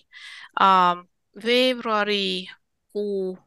[0.60, 1.02] uh,.
[1.44, 3.38] veebruarikuu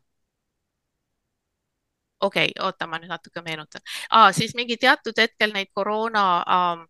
[2.21, 6.25] okei okay,, oota, ma nüüd natuke meenutan ah,, siis mingi teatud hetkel neid koroona
[6.57, 6.83] äh,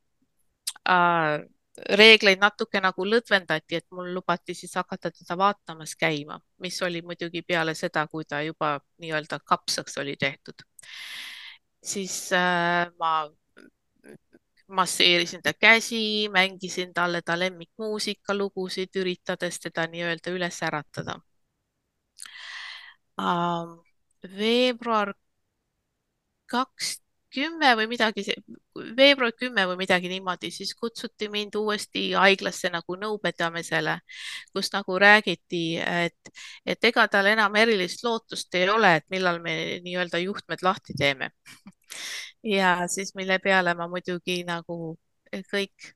[0.93, 1.45] äh,
[1.77, 7.43] reegleid natuke nagu lõdvendati, et mul lubati siis hakata teda vaatamas käima, mis oli muidugi
[7.45, 10.65] peale seda, kui ta juba nii-öelda kapsaks oli tehtud.
[11.83, 13.29] siis äh, ma
[14.67, 21.19] masseerisin ta käsi, mängisin talle ta lemmikmuusikalugusid, üritades teda nii-öelda üles äratada
[23.17, 23.83] uh,
[24.37, 25.13] veebruar
[26.51, 26.97] kaks
[27.33, 28.23] kümme või midagi,
[28.97, 33.97] veebruar kümme või midagi niimoodi, siis kutsuti mind uuesti haiglasse nagu nõupidamisele,
[34.55, 36.31] kus nagu räägiti, et,
[36.65, 41.31] et ega tal enam erilist lootust ei ole, et millal me nii-öelda juhtmed lahti teeme.
[42.43, 44.97] Ja siis, mille peale ma muidugi nagu
[45.51, 45.93] kõik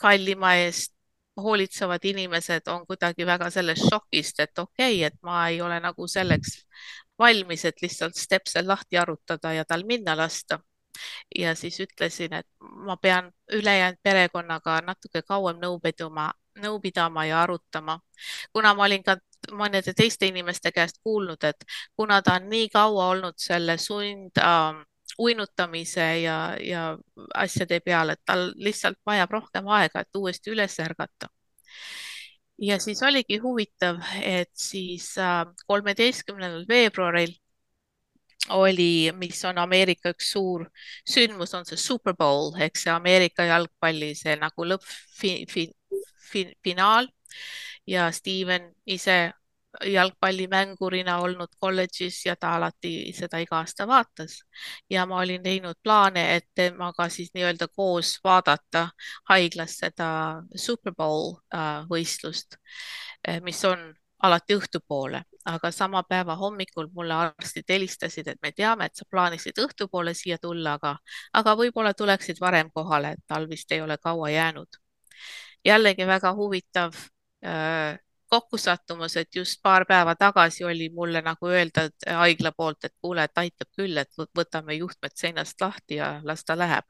[0.00, 0.94] kallima eest
[1.40, 6.08] hoolitsevad inimesed on kuidagi väga sellest šokist, et okei okay,, et ma ei ole nagu
[6.08, 6.56] selleks
[7.18, 10.60] valmis, et lihtsalt stepsel lahti arutada ja tal minna lasta.
[11.38, 17.42] ja siis ütlesin, et ma pean ülejäänud perekonnaga natuke kauem nõu pidama, nõu pidama ja
[17.42, 18.00] arutama,
[18.52, 19.16] kuna ma olin ka
[19.56, 21.64] mõnede teiste inimeste käest kuulnud, et
[21.96, 24.80] kuna ta on nii kaua olnud selle sund äh,
[25.18, 26.84] uinutamise ja, ja
[27.34, 31.30] asjade peale, et tal lihtsalt vajab rohkem aega, et uuesti üles ärgata.
[32.60, 37.32] Ja siis oligi huvitav, et siis äh, kolmeteistkümnendal veebruaril
[38.48, 40.66] oli, mis on Ameerika üks suur
[41.08, 45.79] sündmus, on see Super Bowl ehk see Ameerika jalgpalli see nagu lõppfinaal
[46.32, 46.76] fi, fi, fi,
[47.86, 49.32] ja Steven ise
[49.84, 54.42] jalgpallimängurina olnud kolledžis ja ta alati seda iga aasta vaatas.
[54.90, 58.88] ja ma olin teinud plaane, et temaga siis nii-öelda koos vaadata
[59.28, 62.56] haiglas seda Super Bowl äh, võistlust,
[63.28, 68.86] äh, mis on alati õhtupoole, aga sama päeva hommikul mulle arstid helistasid, et me teame,
[68.86, 70.96] et sa plaanisid õhtupoole siia tulla, aga,
[71.32, 74.80] aga võib-olla tuleksid varem kohale, et tal vist ei ole kaua jäänud.
[75.64, 76.94] Jällegi väga huvitav
[77.44, 77.98] äh,
[78.30, 83.42] kokkusattumus, et just paar päeva tagasi oli mulle nagu öelda haigla poolt, et kuule, et
[83.42, 86.84] aitab küll, et võtame juhtmed seinast lahti ja las ta läheb.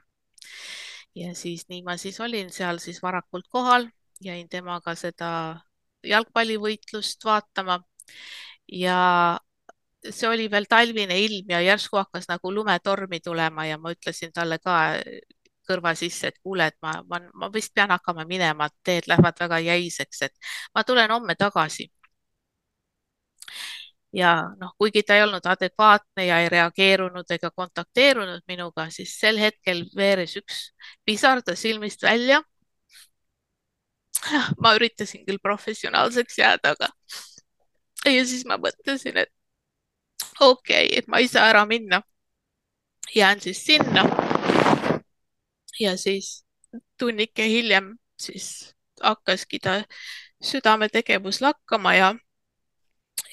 [1.15, 3.89] ja siis nii ma siis olin seal siis varakult kohal,
[4.21, 5.31] jäin temaga seda
[6.07, 7.81] jalgpallivõitlust vaatama
[8.73, 9.01] ja
[10.11, 14.59] see oli veel talvine ilm ja järsku hakkas nagu lumetormi tulema ja ma ütlesin talle
[14.59, 14.77] ka
[15.71, 19.41] kõrva sisse, et kuule, et ma, ma, ma vist pean hakkama minema, et teed lähevad
[19.41, 21.91] väga jäiseks, et ma tulen homme tagasi.
[24.13, 29.39] ja noh, kuigi ta ei olnud adekvaatne ja ei reageerunud ega kontakteerunud minuga, siis sel
[29.39, 30.63] hetkel veeres üks
[31.07, 32.43] pisar ta silmist välja.
[34.63, 36.91] ma üritasin küll professionaalseks jääda, aga
[38.05, 39.33] ja siis ma mõtlesin, et
[40.41, 42.03] okei okay,, et ma ei saa ära minna.
[43.15, 44.05] jään siis sinna
[45.81, 46.45] ja siis
[46.99, 49.83] tunnike hiljem siis hakkaski ta
[50.43, 52.15] südametegevus lakkama ja,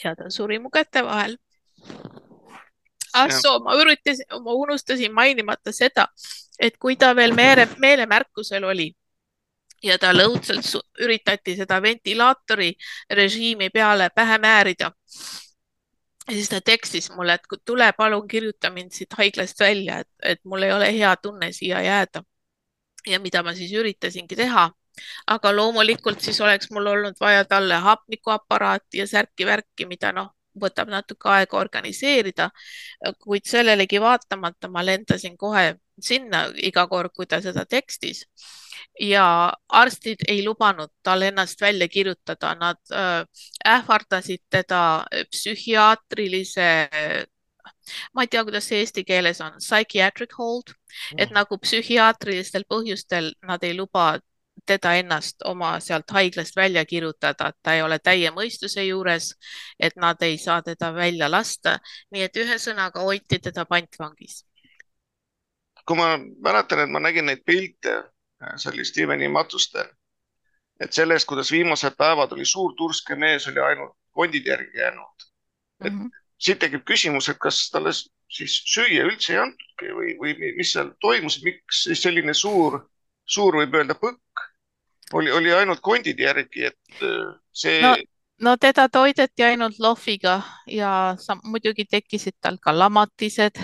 [0.03, 1.37] ja ta suri mu käte vahel.
[3.13, 6.07] ah soo, ma üritasin, ma unustasin mainimata seda,
[6.59, 8.91] et kui ta veel meele, meelemärkusel oli
[9.83, 12.71] ja tal õudselt üritati seda ventilaatori
[13.09, 14.91] režiimi peale pähe määrida
[16.27, 20.39] ja siis ta tekstis mulle, et tule palun kirjuta mind siit haiglast välja, et, et
[20.43, 22.23] mul ei ole hea tunne siia jääda
[23.07, 24.69] ja mida ma siis üritasingi teha.
[25.27, 31.29] aga loomulikult siis oleks mul olnud vaja talle hapnikuaparaati ja särki-värki, mida noh, võtab natuke
[31.29, 32.49] aega organiseerida.
[33.19, 38.25] kuid sellelegi vaatamata ma lendasin kohe sinna iga kord, kui ta seda tekstis
[38.99, 43.25] ja arstid ei lubanud tal ennast välja kirjutada, nad äh,
[43.65, 46.69] ähvardasid teda psühhiaatrilise
[48.13, 50.73] ma ei tea, kuidas see eesti keeles on, psychiatric hold,
[51.17, 51.33] et mm.
[51.33, 54.17] nagu psühhiaatrilistel põhjustel nad ei luba
[54.65, 59.31] teda ennast oma sealt haiglast välja kirjutada, et ta ei ole täie mõistuse juures,
[59.79, 61.77] et nad ei saa teda välja lasta.
[62.11, 64.45] nii et ühesõnaga hoiti teda pantvangis.
[65.87, 67.93] kui ma mäletan, et ma nägin neid pilte,
[68.43, 69.87] äh, see oli Steveni matustel,
[70.79, 75.27] et sellest, kuidas viimased päevad oli suur turske mees, oli ainult kondid järgi jäänud.
[75.85, 80.13] et mm -hmm siit tekib küsimus, et kas talle siis süüa üldse ei antudki või,
[80.19, 82.81] või mis seal toimus, miks selline suur,
[83.25, 84.21] suur võib öelda põkk
[85.13, 87.95] oli, oli ainult kondide järgi, et äh, see no,
[88.41, 93.59] no teda toideti ainult lohviga ja sa, muidugi tekkisid tal ka lamatised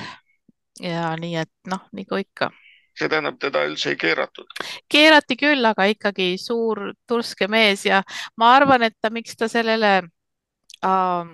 [0.82, 2.52] ja nii, et noh, nagu ikka.
[2.98, 4.50] see tähendab, teda üldse ei keeratud?
[4.90, 8.04] keerati küll, aga ikkagi suur turske mees ja
[8.38, 9.96] ma arvan, et ta, miks ta sellele
[10.86, 11.34] äh,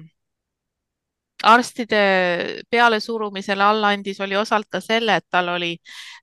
[1.44, 5.72] arstide pealesurumisele alla andis, oli osalt ka selle, et tal oli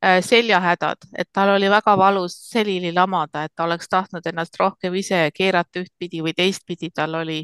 [0.04, 4.94] äh, seljahädad, et tal oli väga valus selili lamada, et ta oleks tahtnud ennast rohkem
[4.94, 7.38] ise keerata ühtpidi või teistpidi, tal oli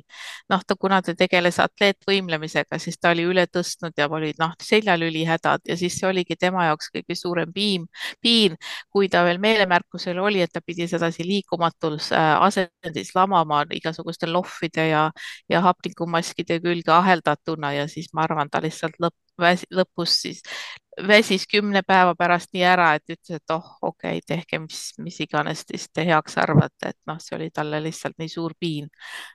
[0.53, 5.65] noh, ta, kuna ta tegeles atleetvõimlemisega, siis ta oli üle tõstnud ja olid noh, seljalülihädad
[5.69, 7.87] ja siis see oligi tema jaoks kõige suurem piim,
[8.21, 8.57] piin,
[8.93, 14.89] kui ta veel meelemärkusel oli, et ta pidi sedasi liikumatus äh, asendis lamama igasuguste lohvide
[14.89, 15.09] ja,
[15.49, 19.15] ja hapnikumaskide külge aheldatuna lõuna ja siis ma arvan, ta lihtsalt lõpp,
[19.71, 20.43] lõpus siis
[21.09, 25.21] väsis kümne päeva pärast nii ära, et ütles, et oh, okei okay,, tehke mis, mis
[25.21, 28.89] iganes te heaks arvate, et noh, see oli talle lihtsalt nii suur piin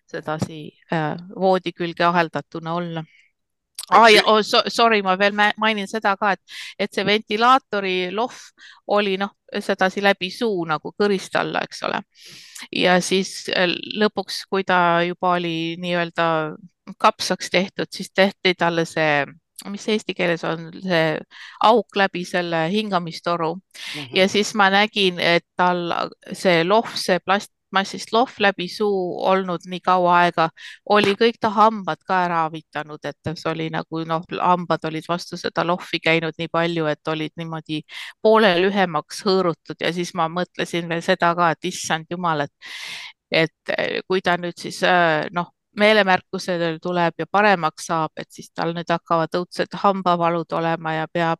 [0.05, 3.03] sedasi äh, voodi külge aheldatuna olla
[3.89, 4.07] ah,.
[4.25, 6.41] oh, so, sorry, ma veel mainin seda ka, et,
[6.79, 8.37] et see ventilaatori lohv
[8.87, 12.03] oli noh, sedasi läbi suu nagu kõrist alla, eks ole.
[12.71, 16.27] ja siis äh, lõpuks, kui ta juba oli nii-öelda
[16.97, 19.25] kapsaks tehtud, siis tehti talle see,
[19.71, 21.17] mis eesti keeles on see
[21.65, 23.61] auk läbi selle hingamistoru mm
[23.95, 24.09] -hmm.
[24.13, 25.93] ja siis ma nägin, et tal
[26.33, 30.49] see lohv, see plast, massist lohv läbi suu olnud nii kaua aega,
[30.89, 35.37] oli kõik ta hambad ka ära avitanud, et see oli nagu noh, hambad olid vastu
[35.37, 37.81] seda lohvi käinud nii palju, et olid niimoodi
[38.21, 42.53] poole lühemaks hõõrutud ja siis ma mõtlesin veel seda ka, et issand jumal, et
[43.31, 43.75] et
[44.07, 44.79] kui ta nüüd siis
[45.35, 51.07] noh, meelemärkusel tuleb ja paremaks saab, et siis tal nüüd hakkavad õudsed hambavalud olema ja
[51.13, 51.39] peab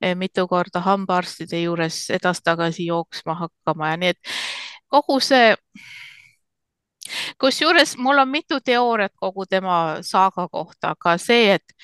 [0.00, 4.36] eh, mitu korda hambaarstide juures edasi-tagasi jooksma hakkama ja nii et
[4.88, 5.54] kogu see,
[7.40, 11.76] kusjuures mul on mitu teooriat kogu tema saaga kohta, aga see, et,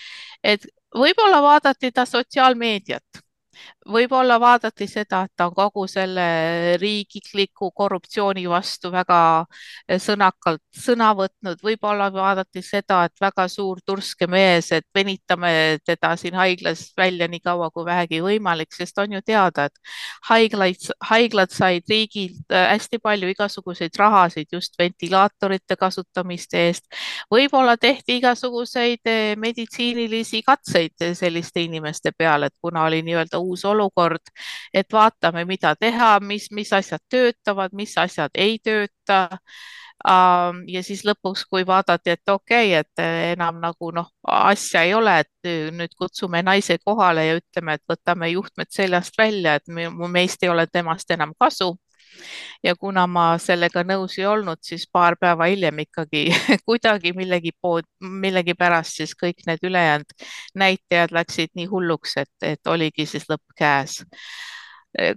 [0.42, 0.66] et
[0.96, 3.22] võib-olla vaadati ta sotsiaalmeediat
[3.88, 9.18] võib-olla vaadati seda, et ta on kogu selle riikliku korruptsiooni vastu väga
[9.88, 16.14] eh, sõnakalt sõna võtnud, võib-olla vaadati seda, et väga suur turske mees, et venitame teda
[16.20, 19.94] siin haiglas välja nii kaua kui vähegi võimalik, sest on ju teada, et
[20.30, 26.86] haiglaid, haiglad said riigilt eh, hästi palju igasuguseid rahasid just ventilaatorite kasutamiste eest.
[27.32, 34.32] võib-olla tehti igasuguseid eh, meditsiinilisi katseid selliste inimeste peale, et kuna oli nii-öelda uus olukord,
[34.74, 39.28] et vaatame, mida teha, mis, mis asjad töötavad, mis asjad ei tööta.
[40.02, 43.02] Ja siis lõpuks, kui vaadati, et okei okay,, et
[43.36, 48.32] enam nagu noh, asja ei ole, et nüüd kutsume naise kohale ja ütleme, et võtame
[48.32, 49.70] juhtmed seljast välja, et
[50.10, 51.76] meist ei ole temast enam kasu
[52.62, 56.24] ja kuna ma sellega nõus ei olnud, siis paar päeva hiljem ikkagi
[56.68, 60.16] kuidagi millegi pood, millegipärast siis kõik need ülejäänud
[60.54, 64.02] näitajad läksid nii hulluks, et, et oligi siis lõpp käes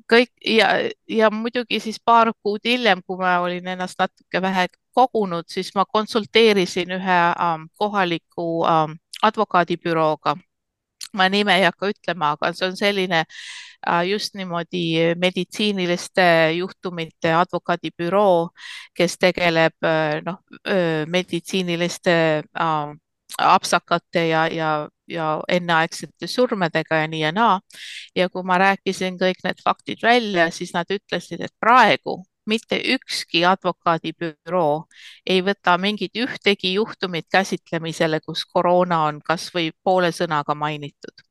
[0.09, 0.69] kõik ja,
[1.09, 5.85] ja muidugi siis paar kuud hiljem, kui ma olin ennast natuke vähe kogunud, siis ma
[5.85, 10.35] konsulteerisin ühe um, kohaliku um, advokaadibürooga.
[11.15, 13.23] Ma nime ei hakka ütlema, aga see on selline
[13.89, 16.23] Äh, just niimoodi meditsiiniliste
[16.57, 18.49] juhtumite advokaadibüroo,
[18.97, 20.39] kes tegeleb äh, noh,
[21.05, 22.95] meditsiiniliste äh,
[23.37, 24.71] apsakate ja, ja,
[25.07, 27.59] ja enneaegsete surmadega ja nii ja naa.
[28.15, 33.43] ja kui ma rääkisin kõik need faktid välja, siis nad ütlesid, et praegu mitte ükski
[33.45, 34.85] advokaadibüroo
[35.25, 41.25] ei võta mingit ühtegi juhtumit käsitlemisele, kus koroona on kasvõi poole sõnaga mainitud.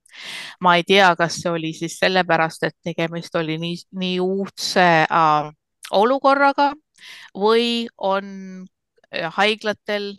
[0.60, 5.50] Ma ei tea, kas see oli siis sellepärast, et tegemist oli nii, nii uudse äh,
[5.90, 6.72] olukorraga
[7.34, 8.28] või on
[9.10, 10.12] äh, haiglatel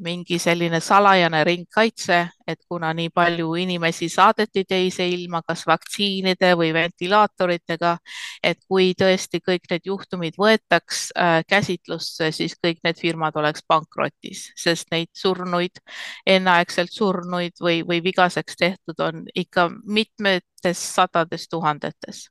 [0.00, 6.70] mingi selline salajane ringkaitse, et kuna nii palju inimesi saadeti teise ilma, kas vaktsiinide või
[6.72, 7.96] ventilaatoritega,
[8.42, 14.46] et kui tõesti kõik need juhtumid võetaks äh, käsitlusse, siis kõik need firmad oleks pankrotis,
[14.56, 15.82] sest neid surnuid,
[16.26, 22.30] enneaegselt surnuid või, või vigaseks tehtud on ikka mitmetes sadades tuhandetes.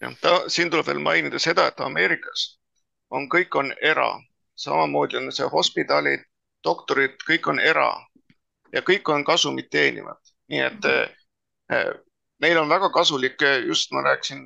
[0.00, 0.16] jah,
[0.48, 2.54] siin tuleb veel mainida seda, et Ameerikas
[3.10, 4.14] on, kõik on era
[4.56, 6.24] samamoodi on see hospidalid,
[6.64, 7.90] doktorid, kõik on era
[8.72, 10.88] ja kõik on kasumit teenivad, nii et
[12.40, 14.42] neil on väga kasulik, just ma rääkisin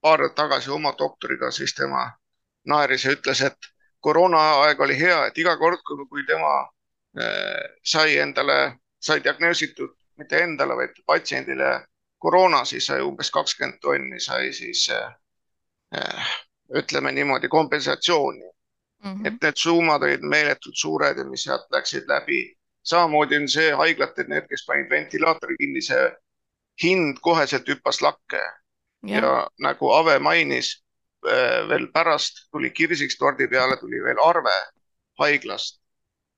[0.00, 2.10] paar nädalat tagasi oma doktoriga, siis tema
[2.66, 3.56] naeris ja ütles, et
[4.00, 6.52] koroonaaeg oli hea, et iga kord, kui tema
[7.18, 11.86] äh, sai endale, sai diagnoositud mitte endale, vaid patsiendile
[12.18, 14.88] koroona, siis sai umbes kakskümmend tonni sai siis
[16.74, 18.50] ütleme niimoodi kompensatsiooni
[19.04, 19.12] mm.
[19.12, 19.26] -hmm.
[19.26, 22.56] et need summad olid meeletult suured ja mis sealt läksid läbi.
[22.82, 26.10] samamoodi on see haiglate, need, kes panid ventilaatori kinni, see
[26.82, 28.42] hind koheselt hüppas lakke
[29.06, 30.84] ja, ja nagu Ave mainis,
[31.26, 34.54] äh, veel pärast tuli kirsiks tordi peale, tuli veel arve
[35.18, 35.80] haiglast,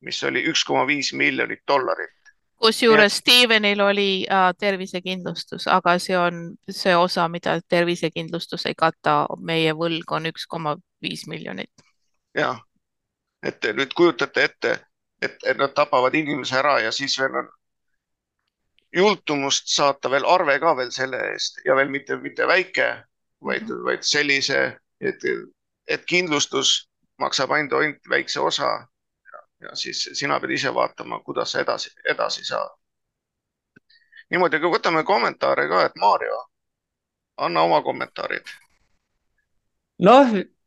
[0.04, 2.12] mis oli üks koma viis miljonit dollarit.
[2.56, 3.16] kusjuures.
[3.16, 10.12] Stevenil oli äh, tervisekindlustus, aga see on see osa, mida tervisekindlustus ei kata, meie võlg
[10.12, 11.85] on üks koma viis miljonit.
[12.36, 12.60] Jah,
[13.42, 14.72] et nüüd kujutate ette,
[15.22, 17.48] et, et nad tapavad inimese ära ja siis veel on
[18.96, 22.88] jultumust saata veel arve ka veel selle eest ja veel mitte, mitte väike,
[23.44, 23.84] vaid -hmm.
[23.84, 25.24] vaid sellise, et,
[25.88, 28.86] et kindlustus maksab ainult, ainult väikse osa.
[29.60, 32.76] ja siis sina pead ise vaatama, kuidas sa edasi, edasi saad.
[34.30, 36.44] niimoodi, aga võtame kommentaare ka, et Maarjo,
[37.36, 38.44] anna oma kommentaarid.
[39.98, 40.26] noh,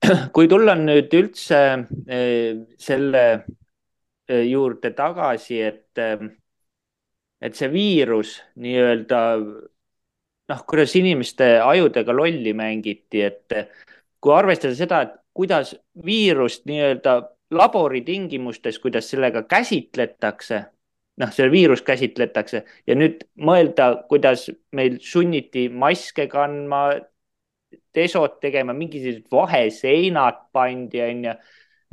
[0.36, 1.60] kui tulla nüüd üldse
[2.10, 3.24] eh, selle
[4.28, 6.24] eh, juurde tagasi, et eh,
[7.40, 13.54] et see viirus nii-öelda noh, kuidas inimeste ajudega lolli mängiti, et
[14.20, 17.16] kui arvestada seda, et kuidas viirust nii-öelda
[17.56, 20.60] laboritingimustes, kuidas sellega käsitletakse,
[21.22, 26.90] noh, see viirus käsitletakse ja nüüd mõelda, kuidas meil sunniti maske kandma,
[27.96, 31.34] desot tegema, mingisugused vaheseinad pandi, onju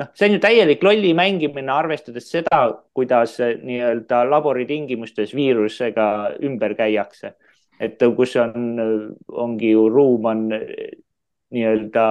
[0.01, 2.61] noh, see on ju täielik lolli mängimine, arvestades seda,
[2.97, 6.09] kuidas nii-öelda laboritingimustes viirusega
[6.45, 7.35] ümber käiakse.
[7.81, 8.79] et kus on,
[9.29, 12.05] ongi ju ruum on nii-öelda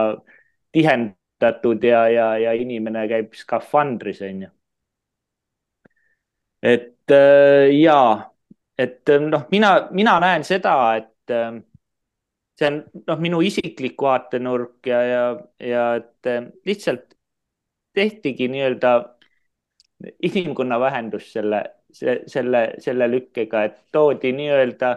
[0.71, 4.49] tihendatud ja, ja, ja inimene käib skafandris, onju.
[6.61, 7.15] et
[7.73, 8.01] ja,
[8.77, 11.33] et noh, mina, mina näen seda, et
[12.55, 15.23] see on noh, minu isiklik vaatenurk ja, ja,
[15.59, 16.29] ja et
[16.65, 17.15] lihtsalt
[17.95, 18.91] tehtigi nii-öelda
[20.23, 21.63] inimkonna vähendus selle,
[22.27, 24.91] selle, selle lükkega, et toodi nii-öelda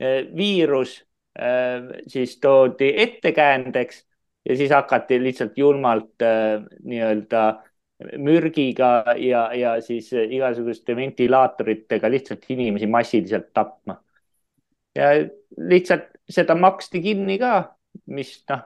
[0.00, 0.98] eh, viirus,
[1.38, 4.04] eh, siis toodi ettekäändeks
[4.48, 7.46] ja siis hakati lihtsalt julmalt eh, nii-öelda
[8.22, 13.98] mürgiga ja, ja siis igasuguste ventilaatoritega lihtsalt inimesi massiliselt tapma.
[14.98, 15.12] Ja
[15.70, 17.52] lihtsalt seda maksti kinni ka,
[18.12, 18.64] mis noh,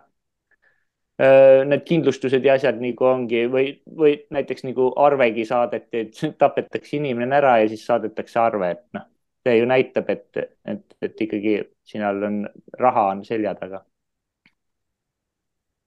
[1.68, 7.39] need kindlustused ja asjad nagu ongi või, või näiteks nagu arvegi saadeti, et tapetakse inimene
[7.39, 9.07] ära ja siis saadetakse arve, et noh,
[9.47, 11.55] see ju näitab, et, et, et ikkagi
[11.87, 12.43] siin all on
[12.78, 13.85] raha on selja taga.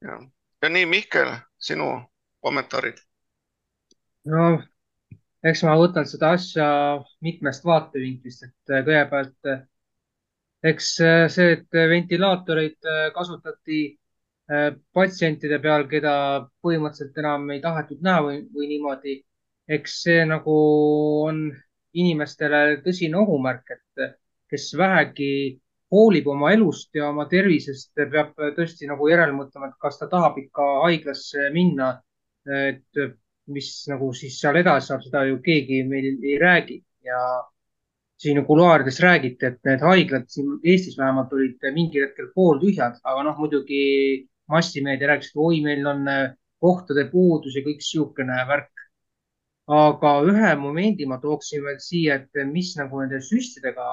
[0.06, 0.22] ja,
[0.62, 1.90] ja nii, Mihkel, sinu
[2.46, 3.02] kommentaarid?
[4.30, 4.48] no
[5.46, 6.68] eks ma võtan seda asja
[7.26, 9.56] mitmest vaatevinklist, et kõigepealt
[10.72, 13.84] eks see, et ventilaatoreid kasutati
[14.46, 16.12] Äh, patsientide peal, keda
[16.62, 19.16] põhimõtteliselt enam ei tahetud näha või, või niimoodi.
[19.76, 20.56] eks see nagu
[21.26, 21.40] on
[21.98, 24.04] inimestele tõsine ohumärk, et
[24.54, 25.30] kes vähegi
[25.96, 30.38] hoolib oma elust ja oma tervisest, peab tõesti nagu järele mõtlema, et kas ta tahab
[30.38, 31.90] ikka haiglasse minna.
[32.46, 33.02] et
[33.50, 36.76] mis nagu siis seal edasi saab, seda ju keegi meil ei räägi
[37.08, 37.18] ja
[38.22, 43.38] siin kuluaarides räägiti, et need haiglad siin Eestis vähemalt olid mingil hetkel pooltühjad, aga noh,
[43.40, 43.82] muidugi
[44.52, 46.24] massimeedia rääkis, et oi, meil on äh,
[46.64, 48.72] kohtade puudus ja kõik niisugune värk.
[49.66, 53.86] aga ühe momendi ma tooksin veel siia, et mis nagu nende süstidega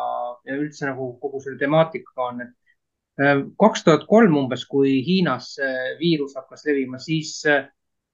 [0.44, 5.54] ja üldse nagu kogu selle temaatikaga on, et äh, kaks tuhat kolm umbes, kui Hiinas
[6.00, 7.70] viirus hakkas levima, siis, äh,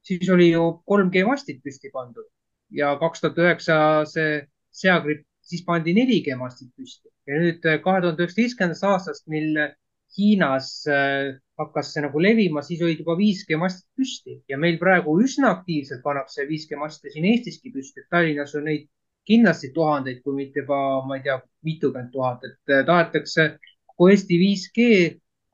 [0.06, 2.30] siis oli ju 3G mastid püsti pandud
[2.70, 4.38] ja kaks tuhat üheksa see
[4.70, 7.08] seagripp, siis pandi 4G mastid püsti.
[7.28, 9.56] Ja nüüd kahe tuhande üheksateistkümnendast aastast, mil
[10.16, 10.68] Hiinas
[11.60, 14.38] hakkas see nagu levima, siis olid juba 5G mastid püsti.
[14.48, 18.86] Ja meil praegu üsna aktiivselt pannakse 5G maste siin Eestiski püsti, et Tallinnas on neid
[19.28, 23.48] kindlasti tuhandeid, kui mitte juba, ma ei tea, mitukümmend tuhat, et äh, tahetakse
[23.92, 24.86] kogu Eesti 5G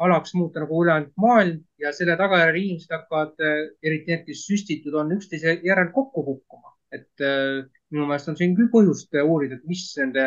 [0.05, 4.95] alaks muuta nagu ülejäänud maailm ja selle tagajärjel inimesed hakkavad, äh, eriti need, kes süstitud
[5.01, 6.75] on, üksteise järel kokku kukkuma.
[6.95, 10.27] Et äh, minu meelest on siin küll põhjust uurida, et mis nende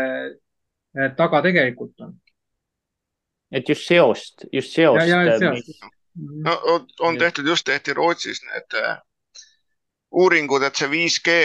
[1.18, 2.15] taga tegelikult on.
[3.51, 5.07] Et just seost, just seost.
[5.07, 5.82] Äh,
[6.43, 8.97] no on tehtud, just tehti Rootsis need äh,
[10.11, 11.36] uuringud, et see 5G,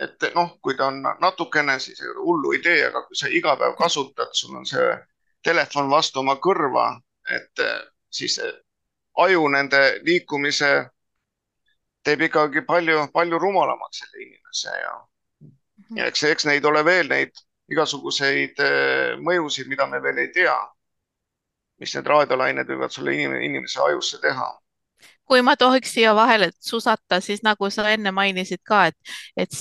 [0.00, 3.54] et noh, kui ta on natukene, siis ei ole hullu idee, aga kui sa iga
[3.60, 4.90] päev kasutad, sul on see
[5.44, 6.90] telefon vastu oma kõrva,
[7.30, 7.80] et äh,
[8.10, 8.40] siis
[9.18, 10.72] aju nende liikumise
[12.08, 14.94] teeb ikkagi palju, palju rumalamaks selle inimese ja,
[16.00, 18.60] ja eks, eks neid ole veel neid igasuguseid
[19.24, 20.56] mõjusid, mida me veel ei tea.
[21.78, 24.48] mis need raadiolained võivad sulle inimese ajusse teha
[25.28, 28.96] kui ma tohiks siia vahele susata, siis nagu sa enne mainisid ka, et,
[29.36, 29.54] et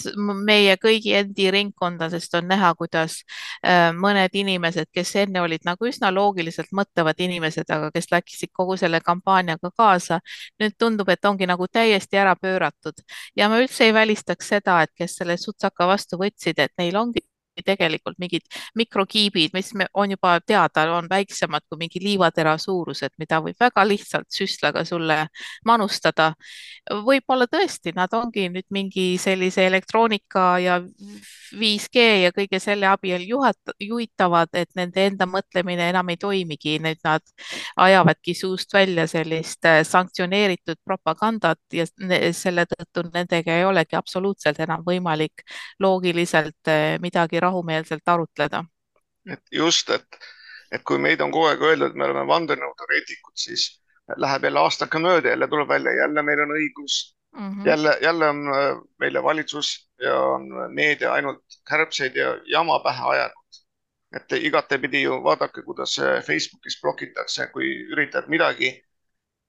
[0.48, 3.20] meie kõigi endi ringkondadest on näha, kuidas
[3.66, 8.78] äh, mõned inimesed, kes enne olid nagu üsna loogiliselt mõtlevad inimesed, aga kes läksid kogu
[8.80, 10.22] selle kampaaniaga kaasa,
[10.62, 13.04] nüüd tundub, et ongi nagu täiesti ära pööratud.
[13.36, 17.27] Ja ma üldse ei välistaks seda, et kes selle sutsaka vastu võtsid, et neil ongi
[17.66, 18.46] tegelikult mingid
[18.76, 24.30] mikrokiibid, mis on juba teada, on väiksemad kui mingi liivatera suurused, mida võib väga lihtsalt
[24.34, 25.28] süstlaga sulle
[25.66, 26.34] manustada.
[26.88, 30.78] võib-olla tõesti, nad ongi nüüd mingi sellise elektroonika ja
[31.54, 37.02] 5G ja kõige selle abil juhat-, juhitavad, et nende enda mõtlemine enam ei toimigi, nüüd
[37.04, 37.24] nad
[37.76, 41.86] ajavadki suust välja sellist äh, sanktsioneeritud propagandat ja
[42.34, 45.44] selle tõttu nendega ei olegi absoluutselt enam võimalik
[45.84, 48.64] loogiliselt äh, midagi rahumeelselt arutleda.
[49.34, 50.22] et just, et,
[50.72, 53.70] et kui meid on kogu aeg öeldud, et me oleme vandenõuteoreetikud, siis
[54.16, 57.00] läheb jälle aastake mööda, jälle tuleb välja, jälle meil on õigus
[57.38, 57.50] mm.
[57.50, 57.68] -hmm.
[57.68, 63.44] jälle, jälle on äh, meile valitsus ja on meedia ainult kärbseid ja jama pähe ajanud.
[64.16, 68.84] et igatepidi ju vaadake, kuidas äh, Facebookis blokitakse, kui üritad midagi,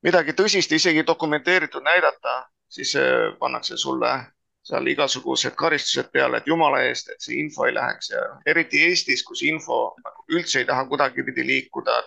[0.03, 4.11] midagi tõsist, isegi dokumenteeritud näidata, siis äh, pannakse sulle
[4.63, 9.23] seal igasugused karistused peale, et jumala eest, et see info ei läheks ja eriti Eestis,
[9.25, 9.79] kus info
[10.35, 12.03] üldse ei taha kuidagipidi liikuda.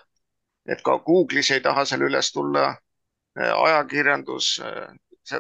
[0.70, 2.76] et ka Google'is ei taha seal üles tulla.
[3.36, 4.62] ajakirjandus,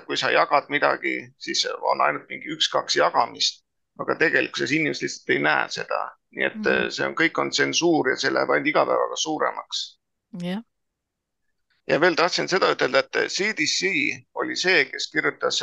[0.05, 3.65] kui sa jagad midagi, siis on ainult mingi üks-kaks jagamist,
[3.99, 5.99] aga tegelikkuses inimesed lihtsalt ei näe seda,
[6.31, 6.89] nii et mm.
[6.95, 9.83] see on, kõik on tsensuur ja see läheb ainult iga päevaga suuremaks
[10.41, 10.63] yeah
[11.91, 13.89] ja veel tahtsin seda ütelda, et CDC
[14.39, 15.61] oli see, kes kirjutas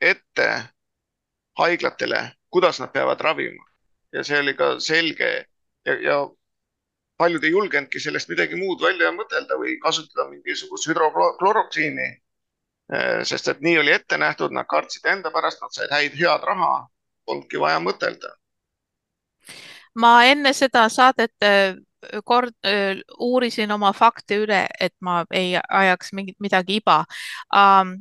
[0.00, 0.46] ette
[1.58, 3.70] haiglatele, kuidas nad peavad ravima
[4.12, 5.30] ja see oli ka selge
[5.86, 6.16] ja, ja
[7.18, 12.08] paljud ei julgenudki sellest midagi muud välja mõtelda või kasutada mingisugust hüdrokloroksiini.
[12.90, 16.46] Äh, sest et nii oli ette nähtud, nad kartsid enda pärast, nad said häid, head
[16.46, 16.88] raha,
[17.26, 18.34] polnudki vaja mõtelda.
[19.94, 21.76] ma enne seda saadet äh,
[22.24, 22.54] kord
[23.18, 27.04] uurisin oma fakte üle, et ma ei ajaks mingit midagi iba
[27.52, 27.98] um,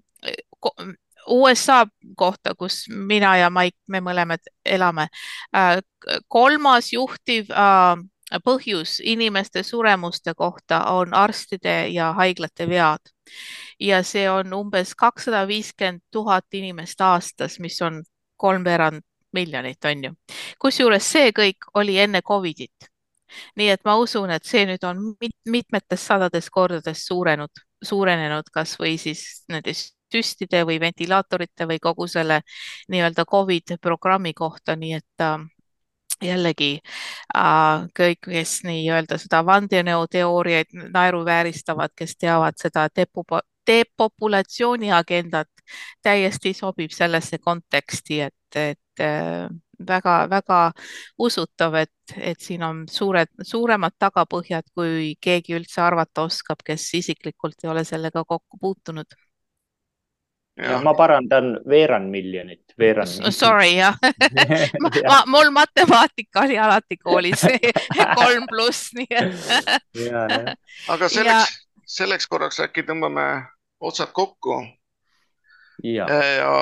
[1.30, 1.86] USA
[2.18, 5.08] kohta, kus mina ja Maik, me mõlemad elame.
[5.56, 5.80] Äh,
[6.28, 8.02] kolmas juhtiv äh,
[8.46, 13.14] põhjus inimeste suremuste kohta on arstide ja haiglate vead
[13.80, 18.04] ja see on umbes kakssada viiskümmend tuhat inimest aastas, mis on
[18.38, 19.02] kolmveerand
[19.34, 20.14] miljonit, on ju.
[20.60, 22.90] kusjuures see kõik oli enne Covidit.
[23.56, 27.52] nii et ma usun, et see nüüd on mit mitmetes sadades kordades suurenud,
[27.86, 32.42] suurenenud kasvõi siis nendes süstide või ventilaatorite või kogu selle
[32.90, 35.38] nii-öelda Covid programmi kohta, nii et äh,
[36.24, 36.72] jällegi
[37.36, 43.26] äh, kõik, kes nii-öelda seda vandenõuteooriaid naeruvääristavad, kes teavad seda depo
[43.70, 45.50] depopulatsiooni agendat,
[46.02, 49.04] täiesti sobib sellesse konteksti, et, et
[49.88, 56.64] väga-väga äh, usutav, et, et siin on suured, suuremad tagapõhjad, kui keegi üldse arvata oskab,
[56.66, 59.16] kes isiklikult ei ole sellega kokku puutunud
[60.64, 63.36] ja ma parandan veerand miljonit, veerand miljonit.
[63.36, 63.98] Sorry jah
[64.84, 67.46] ma, ma, mul matemaatika oli alati koolis
[68.22, 69.50] kolm pluss, nii et.
[70.94, 71.58] aga selleks,
[72.00, 73.26] selleks korraks äkki tõmbame
[73.80, 74.62] otsad kokku.
[75.84, 76.54] ja, ja